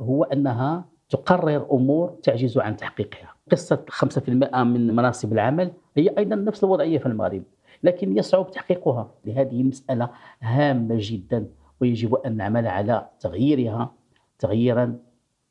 هو 0.00 0.24
أنها 0.24 0.84
تقرر 1.10 1.66
أمور 1.72 2.18
تعجز 2.22 2.58
عن 2.58 2.76
تحقيقها. 2.76 3.34
قصة 3.50 3.84
5% 3.88 4.64
من 4.64 4.96
مناصب 4.96 5.32
العمل 5.32 5.72
هي 5.96 6.14
أيضا 6.18 6.36
نفس 6.36 6.64
الوضعية 6.64 6.98
في 6.98 7.06
المغرب، 7.06 7.42
لكن 7.82 8.18
يصعب 8.18 8.50
تحقيقها 8.50 9.10
لهذه 9.24 9.60
المساله 9.60 10.10
هامة 10.40 10.96
جدا 10.98 11.46
ويجب 11.80 12.14
أن 12.14 12.36
نعمل 12.36 12.66
على 12.66 13.08
تغييرها 13.20 13.92
تغييرا 14.38 14.98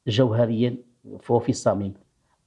جوهريا 0.07 0.77
وفي 1.29 1.49
الصميم. 1.49 1.93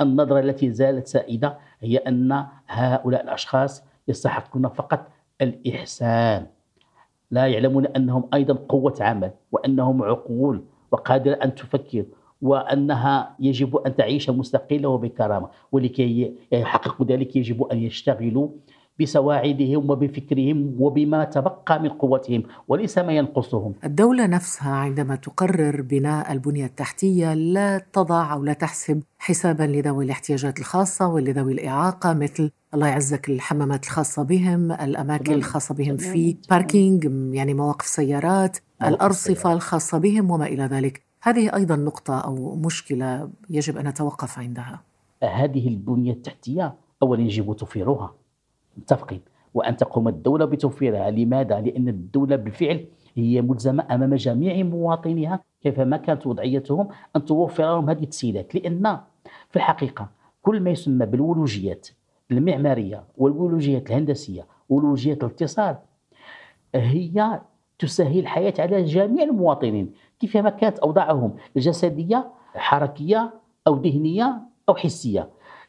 النظرة 0.01 0.41
التي 0.41 0.71
زالت 0.71 1.07
سائدة 1.07 1.59
هي 1.81 1.97
أن 1.97 2.47
هؤلاء 2.67 3.23
الأشخاص 3.23 3.85
يستحقون 4.09 4.69
فقط 4.69 5.09
الإحسان. 5.41 6.47
لا 7.31 7.47
يعلمون 7.47 7.87
أنهم 7.87 8.29
أيضا 8.35 8.55
قوة 8.55 8.95
عمل 9.01 9.31
وأنهم 9.53 10.03
عقول 10.03 10.65
وقادره 10.93 11.35
أن 11.35 11.55
تفكر 11.55 12.05
وأنها 12.43 13.37
يجب 13.41 13.77
أن 13.77 13.97
تعيش 13.97 14.31
مستقلة 14.31 14.89
وبكرامة 14.89 15.49
ولكي 15.73 16.35
يحققوا 16.53 17.07
ذلك 17.07 17.37
يجب 17.37 17.63
أن 17.63 17.79
يشتغلوا 17.79 18.49
بسواعدهم 19.01 19.91
وبفكرهم 19.91 20.77
وبما 20.79 21.25
تبقى 21.25 21.83
من 21.83 21.89
قوتهم 21.89 22.43
وليس 22.69 22.99
ما 22.99 23.13
ينقصهم. 23.13 23.75
الدولة 23.85 24.27
نفسها 24.27 24.73
عندما 24.73 25.17
تقرر 25.17 25.83
بناء 25.83 26.33
البنية 26.33 26.67
التحتية 26.67 27.35
لا 27.35 27.79
تضع 27.93 28.33
أو 28.33 28.45
لا 28.45 28.53
تحسب 28.53 29.03
حسابا 29.19 29.63
لذوي 29.63 30.05
الاحتياجات 30.05 30.59
الخاصة 30.59 31.09
ولذوي 31.09 31.53
الإعاقة 31.53 32.13
مثل 32.15 32.51
الله 32.75 32.87
يعزك 32.87 33.29
الحمامات 33.29 33.85
الخاصة 33.85 34.23
بهم، 34.23 34.73
الأماكن 34.73 35.33
الخاصة 35.35 35.75
بهم 35.75 35.97
في 35.97 36.37
باركينج 36.51 37.05
يعني 37.35 37.55
مواقف 37.55 37.87
سيارات، 37.87 38.59
الأرصفة 38.83 39.53
الخاصة 39.53 39.99
بهم 39.99 40.31
وما 40.31 40.47
إلى 40.47 40.65
ذلك. 40.65 41.12
هذه 41.25 41.57
أيضا 41.57 41.77
نقطة 41.77 42.21
أو 42.21 42.57
مشكلة 42.57 43.31
يجب 43.51 43.77
أن 43.77 43.89
نتوقف 43.89 44.39
عندها. 44.39 44.81
هذه 45.23 45.69
البنية 45.69 46.13
التحتية 46.13 46.75
أولا 47.03 47.23
يجب 47.23 47.57
توفيرها. 47.57 48.15
متفقين 48.77 49.21
وأن 49.55 49.77
تقوم 49.77 50.09
الدولة 50.09 50.45
بتوفيرها. 50.45 51.11
لماذا؟ 51.11 51.61
لأن 51.61 51.89
الدولة 51.89 52.37
بالفعل 52.37 52.85
هي 53.17 53.43
ملزمة 53.43 53.87
أمام 53.91 54.15
جميع 54.15 54.65
مواطنيها 54.65 55.41
كيفما 55.63 55.97
كانت 55.97 56.27
وضعيتهم 56.27 56.89
أن 57.17 57.25
توفر 57.25 57.63
لهم 57.63 57.91
هذه 57.91 58.03
التسهيلات. 58.03 58.55
لأن 58.55 59.01
في 59.51 59.57
الحقيقة 59.57 60.09
كل 60.43 60.61
ما 60.61 60.71
يسمى 60.71 61.07
بالولوجيات 61.07 61.89
المعمارية 62.31 63.05
والولوجيات 63.17 63.91
الهندسية 63.91 64.47
ولوجيات 64.69 65.25
الاتصال 65.25 65.77
هي 66.75 67.41
تسهل 67.79 68.19
الحياة 68.19 68.55
على 68.59 68.85
جميع 68.85 69.25
المواطنين. 69.25 69.93
كيفما 70.23 70.51
كانت 70.51 70.79
أوضاعهم 70.79 71.35
الجسدية 71.57 72.31
حركية 72.55 73.35
أو 73.67 73.77
ذهنية 73.77 74.41
أو 74.69 74.75
حسية. 74.75 75.29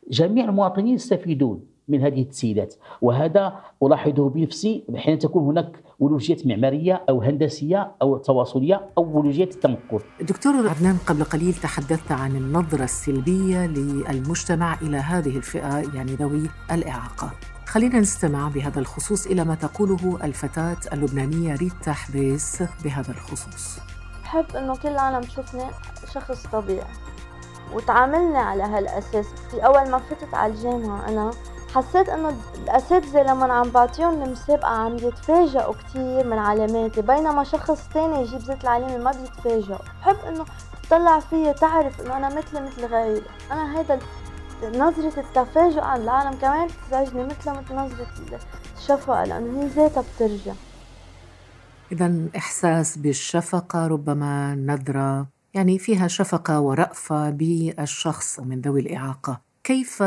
جميع 0.10 0.46
المواطنين 0.46 0.96
يستفيدون 0.96 1.66
من 1.88 2.02
هذه 2.02 2.22
التسهيلات 2.22 2.76
وهذا 3.02 3.60
ألاحظه 3.84 4.30
بنفسي 4.30 4.84
حين 4.96 5.20
تكون 5.20 5.44
هناك 5.44 5.84
ولوجيات 6.00 6.48
معمارية 6.48 7.04
أو 7.10 7.22
هندسية 7.22 7.92
أو 8.02 8.18
تواصلية 8.18 8.90
أو 8.98 9.20
ولوجيات 9.20 9.56
التنقل 9.56 10.00
دكتور 10.22 10.54
عدنان 10.70 10.98
قبل 11.08 11.24
قليل 11.24 11.54
تحدثت 11.54 12.12
عن 12.12 12.36
النظرة 12.36 12.84
السلبية 12.84 13.66
للمجتمع 13.66 14.82
إلى 14.82 14.98
هذه 14.98 15.38
الفئة 15.38 15.96
يعني 15.96 16.12
ذوي 16.12 16.50
الإعاقة. 16.72 17.32
خلينا 17.66 18.00
نستمع 18.00 18.48
بهذا 18.48 18.80
الخصوص 18.80 19.28
إلى 19.28 19.44
ما 19.46 19.56
تقوله 19.56 20.20
الفتاة 20.24 20.78
اللبنانية 20.94 21.56
ريتا 21.56 21.92
حبيس 21.92 22.64
بهذا 22.84 23.12
الخصوص. 23.12 23.93
بحب 24.34 24.56
إنه 24.56 24.76
كل 24.76 24.88
العالم 24.88 25.22
تشوفني 25.22 25.66
شخص 26.14 26.48
طبيعي. 26.48 26.88
وتعاملني 27.74 28.38
على 28.38 28.64
هالأساس. 28.64 29.26
في 29.52 29.66
أول 29.66 29.90
ما 29.90 29.98
فتت 29.98 30.34
على 30.34 30.54
الجامعة 30.54 31.08
أنا 31.08 31.32
حسيت 31.76 32.10
إنه 32.10 32.36
الأساتذة 32.64 33.24
لما 33.24 33.54
عم 33.54 33.70
بعطيهم 33.70 34.24
المسابقة 34.24 34.68
عم 34.68 34.96
يتفاجئوا 34.96 35.74
كثير 35.74 36.28
من 36.28 36.38
علاماتي 36.38 37.02
بينما 37.02 37.44
شخص 37.44 37.90
تاني 37.94 38.22
يجيب 38.22 38.40
زيت 38.40 38.64
العلامة 38.64 38.98
ما 38.98 39.12
بيتفاجئ 39.12 39.78
بحب 40.02 40.18
إنه 40.28 40.46
تطلع 40.84 41.20
فيي 41.20 41.54
تعرف 41.54 42.02
إنه 42.02 42.18
أنا 42.18 42.28
مثلي 42.28 42.62
مثل 42.62 42.86
غيري. 42.86 43.24
أنا 43.52 43.80
هيدا 43.80 44.00
نظرة 44.64 45.20
التفاجؤ 45.20 45.82
عند 45.82 46.02
العالم 46.02 46.34
كمان 46.34 46.68
بتزعجني 46.68 47.24
مثل 47.24 47.52
مثل 47.52 47.76
نظرة 47.76 48.08
الشفقة 48.78 49.24
لأنه 49.24 49.62
هي 49.62 49.68
ذاتها 49.68 50.04
بترجع. 50.16 50.54
إذا 51.94 52.30
إحساس 52.36 52.98
بالشفقة 52.98 53.88
ربما 53.88 54.56
نظرة 54.56 55.28
يعني 55.54 55.80
فيها 55.80 56.08
شفقة 56.08 56.60
ورأفة 56.60 57.30
بالشخص 57.30 58.40
من 58.40 58.62
ذوي 58.62 58.82
الإعاقة. 58.82 59.42
كيف 59.64 60.04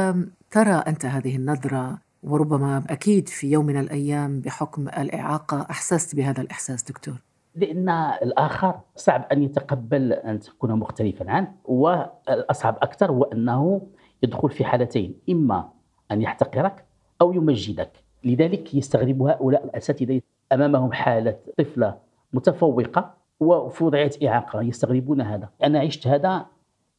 ترى 0.50 0.74
أنت 0.86 1.06
هذه 1.06 1.36
النظرة 1.36 1.98
وربما 2.22 2.84
أكيد 2.90 3.28
في 3.28 3.50
يوم 3.50 3.66
من 3.66 3.76
الأيام 3.76 4.40
بحكم 4.40 4.88
الإعاقة 4.88 5.66
أحسست 5.70 6.16
بهذا 6.16 6.40
الإحساس 6.40 6.82
دكتور. 6.82 7.22
لأن 7.54 7.88
الآخر 8.22 8.80
صعب 8.96 9.24
أن 9.32 9.42
يتقبل 9.42 10.12
أن 10.12 10.40
تكون 10.40 10.72
مختلفا 10.72 11.30
عنه 11.30 11.52
والأصعب 11.64 12.78
أكثر 12.82 13.10
هو 13.10 13.22
أنه 13.22 13.86
يدخل 14.22 14.50
في 14.50 14.64
حالتين 14.64 15.14
إما 15.30 15.68
أن 16.10 16.22
يحتقرك 16.22 16.84
أو 17.20 17.32
يمجدك. 17.32 17.92
لذلك 18.24 18.74
يستغرب 18.74 19.22
هؤلاء 19.22 19.64
الأساتذة 19.64 20.20
أمامهم 20.52 20.92
حالة 20.92 21.36
طفلة 21.58 21.98
متفوقة 22.32 23.14
وفي 23.40 23.84
وضعية 23.84 24.10
إعاقة 24.26 24.62
يستغربون 24.62 25.20
هذا. 25.20 25.48
أنا 25.64 25.80
عشت 25.80 26.06
هذا 26.06 26.46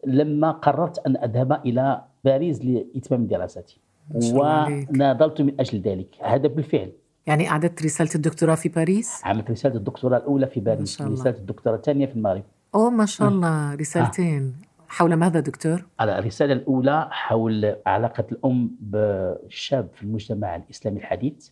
لما 0.06 0.52
قررت 0.52 0.98
أن 1.08 1.18
أذهب 1.18 1.52
إلى 1.66 2.02
باريس 2.26 2.66
لإتمام 2.66 3.28
دراساتي 3.28 3.80
وناضلت 4.16 5.42
من 5.42 5.60
أجل 5.60 5.82
ذلك. 5.82 6.08
هذا 6.22 6.48
بالفعل. 6.48 6.92
يعني 7.28 7.50
أعددت 7.50 7.84
رسالة 7.84 8.10
الدكتوراه 8.16 8.56
في 8.56 8.70
باريس؟ 8.70 9.22
عملت 9.24 9.52
رسالة 9.52 9.76
الدكتوراه 9.76 10.18
الأولى 10.18 10.48
في 10.48 10.60
باريس. 10.60 11.02
رسالة 11.02 11.38
الدكتوراه 11.38 11.76
الثانية 11.76 12.06
في 12.06 12.16
المغرب. 12.16 12.44
أوه 12.76 12.90
ما 12.90 13.06
شاء 13.06 13.28
الله. 13.28 13.76
رسالتين. 13.76 14.56
آه. 14.62 14.68
حول 14.88 15.14
ماذا 15.14 15.40
دكتور؟ 15.40 15.86
على 16.00 16.20
الرسالة 16.20 16.54
الأولى 16.54 17.08
حول 17.12 17.76
علاقة 17.86 18.26
الأم 18.32 18.72
بالشاب 18.80 19.88
في 19.94 20.04
المجتمع 20.04 20.56
الإسلامي 20.56 21.00
الحديث. 21.00 21.50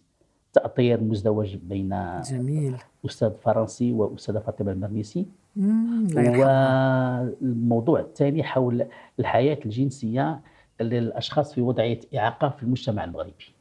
تأطير 0.56 1.04
مزدوج 1.04 1.56
بين 1.56 2.20
جميل. 2.32 2.78
أستاذ 3.06 3.32
فرنسي 3.44 3.92
وأستاذة 3.92 4.40
فاطمة 4.40 4.72
المرنيسي 4.72 5.26
والموضوع 7.42 8.00
الثاني 8.00 8.44
حول 8.44 8.88
الحياة 9.20 9.60
الجنسية 9.66 10.42
للأشخاص 10.82 11.54
في 11.54 11.62
وضعية 11.62 12.00
إعاقة 12.18 12.50
في 12.50 12.64
المجتمع 12.64 13.04
المغربي. 13.04 13.54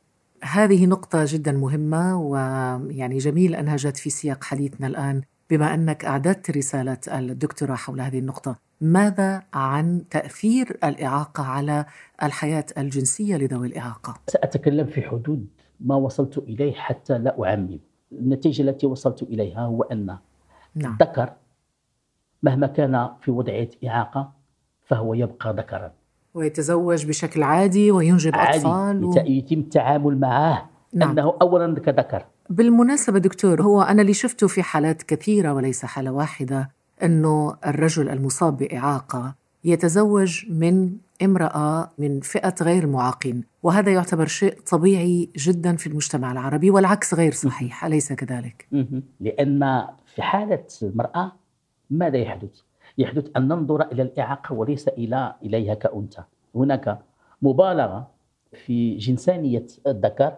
هذه 0.43 0.87
نقطة 0.87 1.25
جدا 1.29 1.53
مهمة 1.53 2.21
ويعني 2.21 3.19
جميل 3.19 3.55
أنها 3.55 3.77
جت 3.77 3.97
في 3.97 4.11
سياق 4.11 4.45
حديثنا 4.45 4.87
الآن 4.87 5.23
بما 5.51 5.75
أنك 5.75 6.05
أعددت 6.05 6.51
رسالة 6.51 6.99
الدكتوراه 7.09 7.75
حول 7.75 8.01
هذه 8.01 8.19
النقطة. 8.19 8.57
ماذا 8.81 9.43
عن 9.55 10.03
تأثير 10.11 10.79
الإعاقة 10.85 11.45
على 11.45 11.85
الحياة 12.23 12.67
الجنسية 12.79 13.37
لذوي 13.37 13.67
الإعاقة؟ 13.67 14.15
سأتكلم 14.29 14.87
في 14.87 15.03
حدود 15.03 15.47
ما 15.81 15.97
وصلت 15.97 16.39
إليه 16.39 16.73
حتى 16.73 17.19
لا 17.19 17.45
أعمم 17.45 17.79
النتيجة 18.13 18.63
التي 18.63 18.87
وصلت 18.87 19.23
إليها 19.23 19.61
هو 19.61 19.83
أن 19.83 20.17
نعم. 20.75 20.93
الذكر 20.93 21.33
مهما 22.43 22.67
كان 22.67 23.09
في 23.21 23.31
وضعية 23.31 23.71
إعاقة 23.87 24.33
فهو 24.85 25.15
يبقى 25.15 25.53
ذكرا 25.53 25.93
ويتزوج 26.35 27.07
بشكل 27.07 27.43
عادي 27.43 27.91
وينجب 27.91 28.35
عادي. 28.35 28.59
أطفال 28.59 29.05
و... 29.05 29.15
يتم 29.17 29.59
التعامل 29.59 30.21
معه 30.21 30.71
نعم. 30.93 31.11
أنه 31.11 31.35
أولا 31.43 31.81
كذكر 31.81 32.25
بالمناسبة 32.51 33.19
دكتور 33.19 33.63
هو 33.63 33.83
أنا 33.83 34.03
اللي 34.03 34.15
شفته 34.15 34.47
في 34.47 34.63
حالات 34.63 35.03
كثيرة 35.03 35.53
وليس 35.53 35.85
حالة 35.85 36.13
واحدة 36.13 36.71
أنه 37.03 37.57
الرجل 37.67 38.09
المصاب 38.09 38.57
بإعاقة 38.57 39.35
يتزوج 39.65 40.45
من 40.51 40.97
امرأة 41.23 41.91
من 41.99 42.21
فئة 42.21 42.55
غير 42.63 42.83
المعاقين 42.83 43.45
وهذا 43.63 43.93
يعتبر 43.93 44.27
شيء 44.27 44.61
طبيعي 44.71 45.31
جدا 45.37 45.77
في 45.77 45.87
المجتمع 45.87 46.33
العربي 46.33 46.71
والعكس 46.71 47.15
غير 47.15 47.33
صحيح 47.33 47.85
أليس 47.85 48.13
كذلك؟ 48.13 48.69
لأن 49.21 49.87
في 50.07 50.23
حالة 50.23 50.65
المرأة 50.83 51.33
ماذا 51.91 52.17
يحدث؟ 52.17 52.61
يحدث 52.99 53.25
أن 53.37 53.49
ننظر 53.49 53.83
إلى 53.93 54.03
الإعاقة 54.03 54.53
وليس 54.53 54.89
إلى 54.89 55.35
إليها 55.43 55.75
كأنثى 55.75 56.23
هناك 56.55 56.99
مبالغة 57.43 58.11
في 58.67 58.97
جنسانية 58.97 59.67
الذكر 59.87 60.33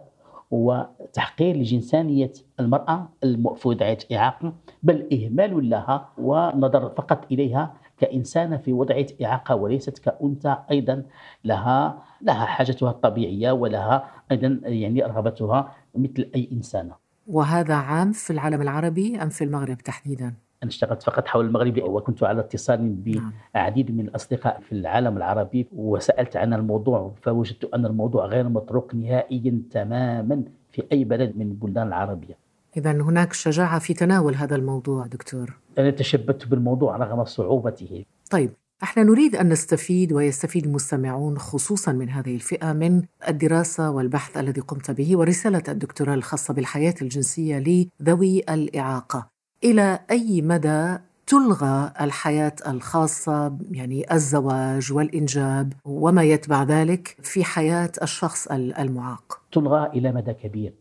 وتحقير 0.50 1.56
لجنسانية 1.56 2.32
المرأة 2.60 3.08
المفروض 3.24 3.82
إعاقة 4.12 4.52
بل 4.82 5.08
إهمال 5.12 5.70
لها 5.70 6.08
ونظر 6.18 6.88
فقط 6.90 7.24
إليها 7.32 7.74
كإنسانة 7.98 8.56
في 8.56 8.72
وضعية 8.72 9.06
إعاقة 9.24 9.54
وليست 9.54 9.98
كأنثى 9.98 10.56
أيضا 10.70 11.02
لها 11.44 12.02
لها 12.22 12.44
حاجتها 12.44 12.90
الطبيعية 12.90 13.52
ولها 13.52 14.10
أيضا 14.32 14.60
يعني 14.64 15.02
رغبتها 15.02 15.72
مثل 15.94 16.30
أي 16.34 16.48
إنسانة. 16.52 16.94
وهذا 17.26 17.74
عام 17.74 18.12
في 18.12 18.32
العالم 18.32 18.62
العربي 18.62 19.22
أم 19.22 19.28
في 19.28 19.44
المغرب 19.44 19.78
تحديدا؟ 19.78 20.34
أنا 20.62 20.70
اشتغلت 20.70 21.02
فقط 21.02 21.26
حول 21.28 21.46
المغرب 21.46 21.82
وكنت 21.82 22.22
على 22.22 22.40
اتصال 22.40 23.20
بعديد 23.54 23.90
من 23.90 24.00
الأصدقاء 24.00 24.60
في 24.60 24.72
العالم 24.72 25.16
العربي 25.16 25.66
وسألت 25.72 26.36
عن 26.36 26.54
الموضوع 26.54 27.14
فوجدت 27.22 27.64
أن 27.64 27.86
الموضوع 27.86 28.26
غير 28.26 28.48
مطروق 28.48 28.94
نهائيا 28.94 29.62
تماما 29.70 30.42
في 30.70 30.84
أي 30.92 31.04
بلد 31.04 31.36
من 31.36 31.46
البلدان 31.46 31.86
العربية. 31.86 32.45
إذا 32.76 32.92
هناك 32.92 33.32
شجاعة 33.32 33.78
في 33.78 33.94
تناول 33.94 34.34
هذا 34.34 34.56
الموضوع 34.56 35.06
دكتور 35.06 35.56
أنا 35.78 35.90
تشبثت 35.90 36.46
بالموضوع 36.46 36.96
رغم 36.96 37.24
صعوبته 37.24 38.04
طيب 38.30 38.50
إحنا 38.82 39.02
نريد 39.02 39.36
أن 39.36 39.48
نستفيد 39.48 40.12
ويستفيد 40.12 40.66
المستمعون 40.66 41.38
خصوصا 41.38 41.92
من 41.92 42.10
هذه 42.10 42.34
الفئة 42.34 42.72
من 42.72 43.02
الدراسة 43.28 43.90
والبحث 43.90 44.36
الذي 44.36 44.60
قمت 44.60 44.90
به 44.90 45.18
ورسالة 45.18 45.62
الدكتوراه 45.68 46.14
الخاصة 46.14 46.54
بالحياة 46.54 46.94
الجنسية 47.02 47.58
لذوي 48.00 48.38
الإعاقة. 48.38 49.28
إلى 49.64 50.00
أي 50.10 50.42
مدى 50.42 50.98
تلغى 51.26 51.92
الحياة 52.00 52.52
الخاصة 52.66 53.58
يعني 53.70 54.14
الزواج 54.14 54.92
والإنجاب 54.92 55.72
وما 55.84 56.22
يتبع 56.22 56.62
ذلك 56.62 57.16
في 57.22 57.44
حياة 57.44 57.92
الشخص 58.02 58.46
المعاق؟ 58.50 59.40
تلغى 59.52 59.86
إلى 59.86 60.12
مدى 60.12 60.32
كبير. 60.32 60.72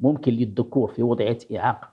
ممكن 0.00 0.32
للذكور 0.32 0.88
في 0.88 1.02
وضعية 1.02 1.38
إعاقة 1.56 1.88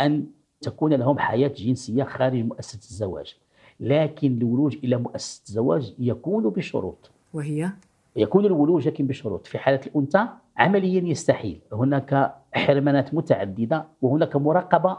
أن 0.00 0.26
تكون 0.60 0.94
لهم 0.94 1.18
حياة 1.18 1.48
جنسية 1.48 2.04
خارج 2.04 2.44
مؤسسة 2.44 2.78
الزواج. 2.90 3.36
لكن 3.80 4.38
الولوج 4.38 4.76
إلى 4.84 4.96
مؤسسة 4.96 5.42
الزواج 5.48 5.94
يكون 5.98 6.48
بشروط. 6.48 7.10
وهي؟ 7.34 7.70
يكون 8.16 8.46
الولوج 8.46 8.88
لكن 8.88 9.06
بشروط، 9.06 9.46
في 9.46 9.58
حالة 9.58 9.80
الأنثى 9.86 10.26
عمليا 10.56 11.02
يستحيل، 11.02 11.60
هناك 11.72 12.34
حرمانات 12.52 13.14
متعددة 13.14 13.86
وهناك 14.02 14.36
مراقبة 14.36 14.98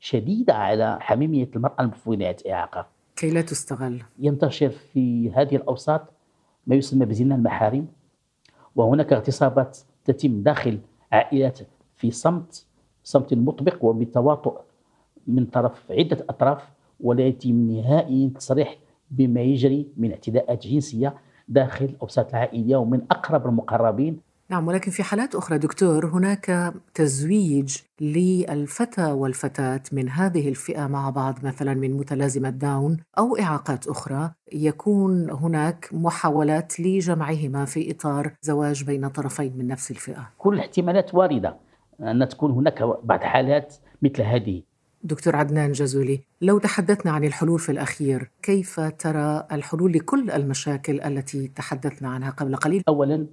شديدة 0.00 0.54
على 0.54 0.98
حميمية 1.00 1.48
المرأة 1.56 1.80
المفوضة 1.80 2.36
إعاقة 2.50 2.86
كي 3.16 3.30
لا 3.30 3.42
تستغل 3.42 4.02
ينتشر 4.18 4.70
في 4.70 5.30
هذه 5.30 5.56
الأوساط 5.56 6.12
ما 6.66 6.74
يسمى 6.74 7.06
بزنا 7.06 7.34
المحارم 7.34 7.86
وهناك 8.76 9.12
اغتصابات 9.12 9.78
تتم 10.04 10.42
داخل 10.42 10.78
عائلات 11.12 11.58
في 11.96 12.10
صمت 12.10 12.66
صمت 13.04 13.34
مطبق 13.34 13.84
وبتواطؤ 13.84 14.60
من 15.26 15.46
طرف 15.46 15.92
عدة 15.92 16.24
أطراف 16.28 16.68
ولا 17.00 17.26
يتم 17.26 17.70
نهائيا 17.70 18.28
تصريح 18.28 18.78
بما 19.10 19.40
يجري 19.40 19.88
من 19.96 20.10
اعتداءات 20.10 20.66
جنسية 20.66 21.14
داخل 21.48 21.84
الأوساط 21.84 22.28
العائلية 22.28 22.76
ومن 22.76 23.00
أقرب 23.10 23.46
المقربين 23.46 24.20
نعم 24.52 24.68
ولكن 24.68 24.90
في 24.90 25.02
حالات 25.02 25.34
أخرى 25.34 25.58
دكتور 25.58 26.06
هناك 26.06 26.74
تزويج 26.94 27.76
للفتى 28.00 29.12
والفتاة 29.12 29.82
من 29.92 30.08
هذه 30.08 30.48
الفئة 30.48 30.86
مع 30.86 31.10
بعض 31.10 31.38
مثلا 31.42 31.74
من 31.74 31.96
متلازمة 31.96 32.50
داون 32.50 32.96
أو 33.18 33.36
إعاقات 33.36 33.86
أخرى. 33.86 34.30
يكون 34.52 35.30
هناك 35.30 35.88
محاولات 35.92 36.80
لجمعهما 36.80 37.64
في 37.64 37.90
إطار 37.90 38.32
زواج 38.42 38.84
بين 38.84 39.08
طرفين 39.08 39.52
من 39.56 39.66
نفس 39.66 39.90
الفئة. 39.90 40.30
كل 40.38 40.54
الاحتمالات 40.54 41.14
واردة 41.14 41.56
أن 42.00 42.28
تكون 42.28 42.50
هناك 42.50 42.82
بعض 42.82 43.20
حالات 43.20 43.74
مثل 44.02 44.22
هذه. 44.22 44.62
دكتور 45.04 45.36
عدنان 45.36 45.72
جزولي 45.72 46.20
لو 46.40 46.58
تحدثنا 46.58 47.12
عن 47.12 47.24
الحلول 47.24 47.58
في 47.58 47.72
الأخير 47.72 48.30
كيف 48.42 48.80
ترى 48.80 49.46
الحلول 49.52 49.92
لكل 49.92 50.30
المشاكل 50.30 51.00
التي 51.00 51.48
تحدثنا 51.48 52.08
عنها 52.08 52.30
قبل 52.30 52.56
قليل؟ 52.56 52.82
أولا 52.88 53.26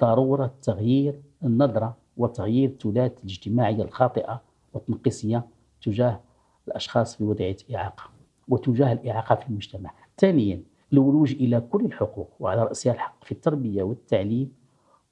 ضرورة 0.00 0.50
تغيير 0.62 1.20
النظرة 1.44 1.96
وتغيير 2.16 2.68
التولات 2.68 3.18
الاجتماعية 3.18 3.82
الخاطئة 3.82 4.40
والتنقيصية 4.74 5.46
تجاه 5.82 6.20
الأشخاص 6.68 7.16
في 7.16 7.24
وضعية 7.24 7.56
إعاقة 7.74 8.04
وتجاه 8.48 8.92
الإعاقة 8.92 9.34
في 9.34 9.48
المجتمع. 9.48 9.90
ثانيا 10.18 10.62
الولوج 10.92 11.32
إلى 11.32 11.60
كل 11.60 11.84
الحقوق 11.84 12.30
وعلى 12.40 12.62
رأسها 12.62 12.92
الحق 12.92 13.24
في 13.24 13.32
التربية 13.32 13.82
والتعليم 13.82 14.52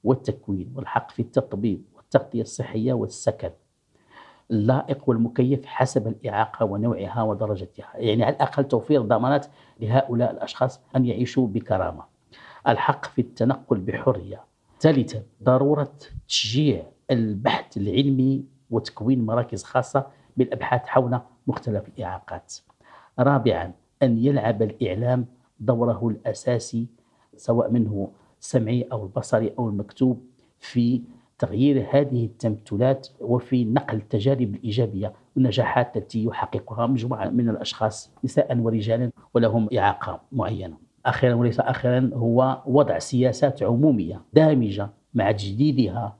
والتكوين 0.03 0.73
والحق 0.75 1.11
في 1.11 1.21
التطبيب 1.21 1.81
والتغطية 1.95 2.41
الصحية 2.41 2.93
والسكن 2.93 3.51
اللائق 4.51 5.09
والمكيف 5.09 5.65
حسب 5.65 6.07
الإعاقة 6.07 6.65
ونوعها 6.65 7.23
ودرجتها. 7.23 7.89
يعني 7.95 8.23
على 8.23 8.35
الأقل 8.35 8.63
توفير 8.63 9.01
ضمانات 9.01 9.45
لهؤلاء 9.79 10.31
الأشخاص 10.31 10.81
أن 10.95 11.05
يعيشوا 11.05 11.47
بكرامة. 11.47 12.03
الحق 12.67 13.05
في 13.05 13.21
التنقل 13.21 13.77
بحرية 13.79 14.46
ثالثا 14.79 15.23
ضرورة 15.43 15.93
تشجيع 16.27 16.83
البحث 17.11 17.77
العلمي 17.77 18.43
وتكوين 18.69 19.25
مراكز 19.25 19.63
خاصة 19.63 20.07
بالأبحاث 20.37 20.81
حول 20.85 21.19
مختلف 21.47 21.87
الإعاقات. 21.87 22.55
رابعا 23.19 23.73
أن 24.03 24.17
يلعب 24.17 24.61
الإعلام 24.61 25.25
دوره 25.59 26.07
الأساسي 26.07 26.87
سواء 27.37 27.71
منه 27.71 28.11
السمعي 28.41 28.87
أو 28.91 29.03
البصري 29.03 29.53
أو 29.59 29.69
المكتوب 29.69 30.23
في 30.59 31.01
تغيير 31.39 31.87
هذه 31.91 32.25
التمثلات 32.25 33.07
وفي 33.21 33.65
نقل 33.65 33.97
التجارب 33.97 34.55
الإيجابية 34.55 35.13
والنجاحات 35.35 35.97
التي 35.97 36.23
يحققها 36.25 36.87
مجموعة 36.87 37.29
من 37.29 37.49
الأشخاص 37.49 38.11
نساء 38.23 38.57
ورجالا 38.57 39.11
ولهم 39.33 39.69
إعاقة 39.77 40.21
معينة. 40.31 40.86
أخيرا 41.07 41.35
وليس 41.35 41.59
أخيرا 41.59 42.11
هو 42.13 42.57
وضع 42.65 42.99
سياسات 42.99 43.63
عمومية 43.63 44.21
دامجة 44.33 44.89
مع 45.13 45.31
تجديدها 45.31 46.15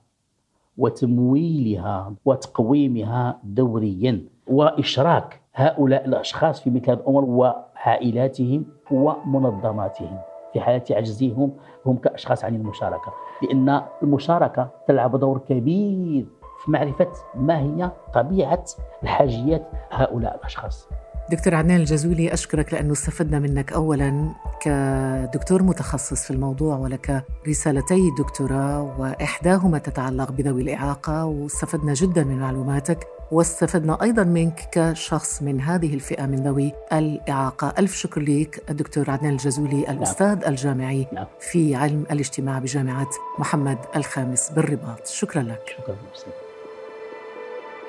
وتمويلها 0.78 2.14
وتقويمها 2.26 3.40
دوريا 3.44 4.26
وإشراك 4.48 5.42
هؤلاء 5.56 6.06
الأشخاص 6.06 6.62
في 6.62 6.70
مثل 6.70 6.90
هذه 6.92 6.98
الأمور 7.00 7.26
وعائلاتهم 7.26 8.66
ومنظماتهم. 8.92 10.20
في 10.54 10.60
حالة 10.62 10.84
عجزهم 10.92 11.52
هم 11.86 11.98
كأشخاص 11.98 12.46
عن 12.46 12.56
المشاركة 12.56 13.14
لأن 13.44 13.82
المشاركة 14.04 14.70
تلعب 14.88 15.20
دور 15.20 15.38
كبير 15.38 16.26
في 16.66 16.72
معرفة 16.72 17.12
ما 17.36 17.60
هي 17.60 17.92
طبيعة 18.14 18.64
الحاجيات 19.04 19.68
هؤلاء 19.92 20.36
الأشخاص. 20.36 20.90
دكتور 21.32 21.56
عدنان 21.56 21.80
الجزولي 21.80 22.34
أشكرك 22.34 22.74
لأنه 22.74 22.94
استفدنا 22.94 23.40
منك 23.40 23.74
أولا 23.74 24.30
كدكتور 24.62 25.64
متخصص 25.64 26.24
في 26.24 26.32
الموضوع 26.32 26.78
ولك 26.78 27.24
رسالتي 27.48 28.12
دكتوراه 28.18 28.96
وإحداهما 29.00 29.78
تتعلق 29.78 30.32
بذوي 30.32 30.62
الإعاقة 30.62 31.26
واستفدنا 31.26 31.94
جدا 31.94 32.24
من 32.24 32.40
معلوماتك 32.40 33.08
واستفدنا 33.32 34.02
أيضا 34.02 34.24
منك 34.24 34.70
كشخص 34.72 35.42
من 35.42 35.62
هذه 35.62 35.94
الفئة 35.94 36.26
من 36.26 36.36
ذوي 36.36 36.72
الإعاقة. 36.94 37.74
ألف 37.80 37.96
شكر 37.96 38.22
لك 38.22 38.64
الدكتور 38.70 39.12
عدنان 39.12 39.32
الجزولي 39.32 39.82
نعم. 39.82 39.98
الأستاذ 39.98 40.44
الجامعي 40.48 41.08
نعم. 41.14 41.26
في 41.40 41.76
علم 41.76 42.06
الاجتماع 42.12 42.60
بجامعة 42.60 43.10
محمد 43.40 43.78
الخامس 43.96 44.50
بالرباط. 44.50 45.08
شكرا 45.08 45.42
لك. 45.44 45.76
شكرا. 45.82 45.96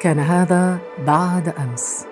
كان 0.01 0.19
هذا 0.19 0.79
بعد 1.07 1.49
أمس. 1.49 2.05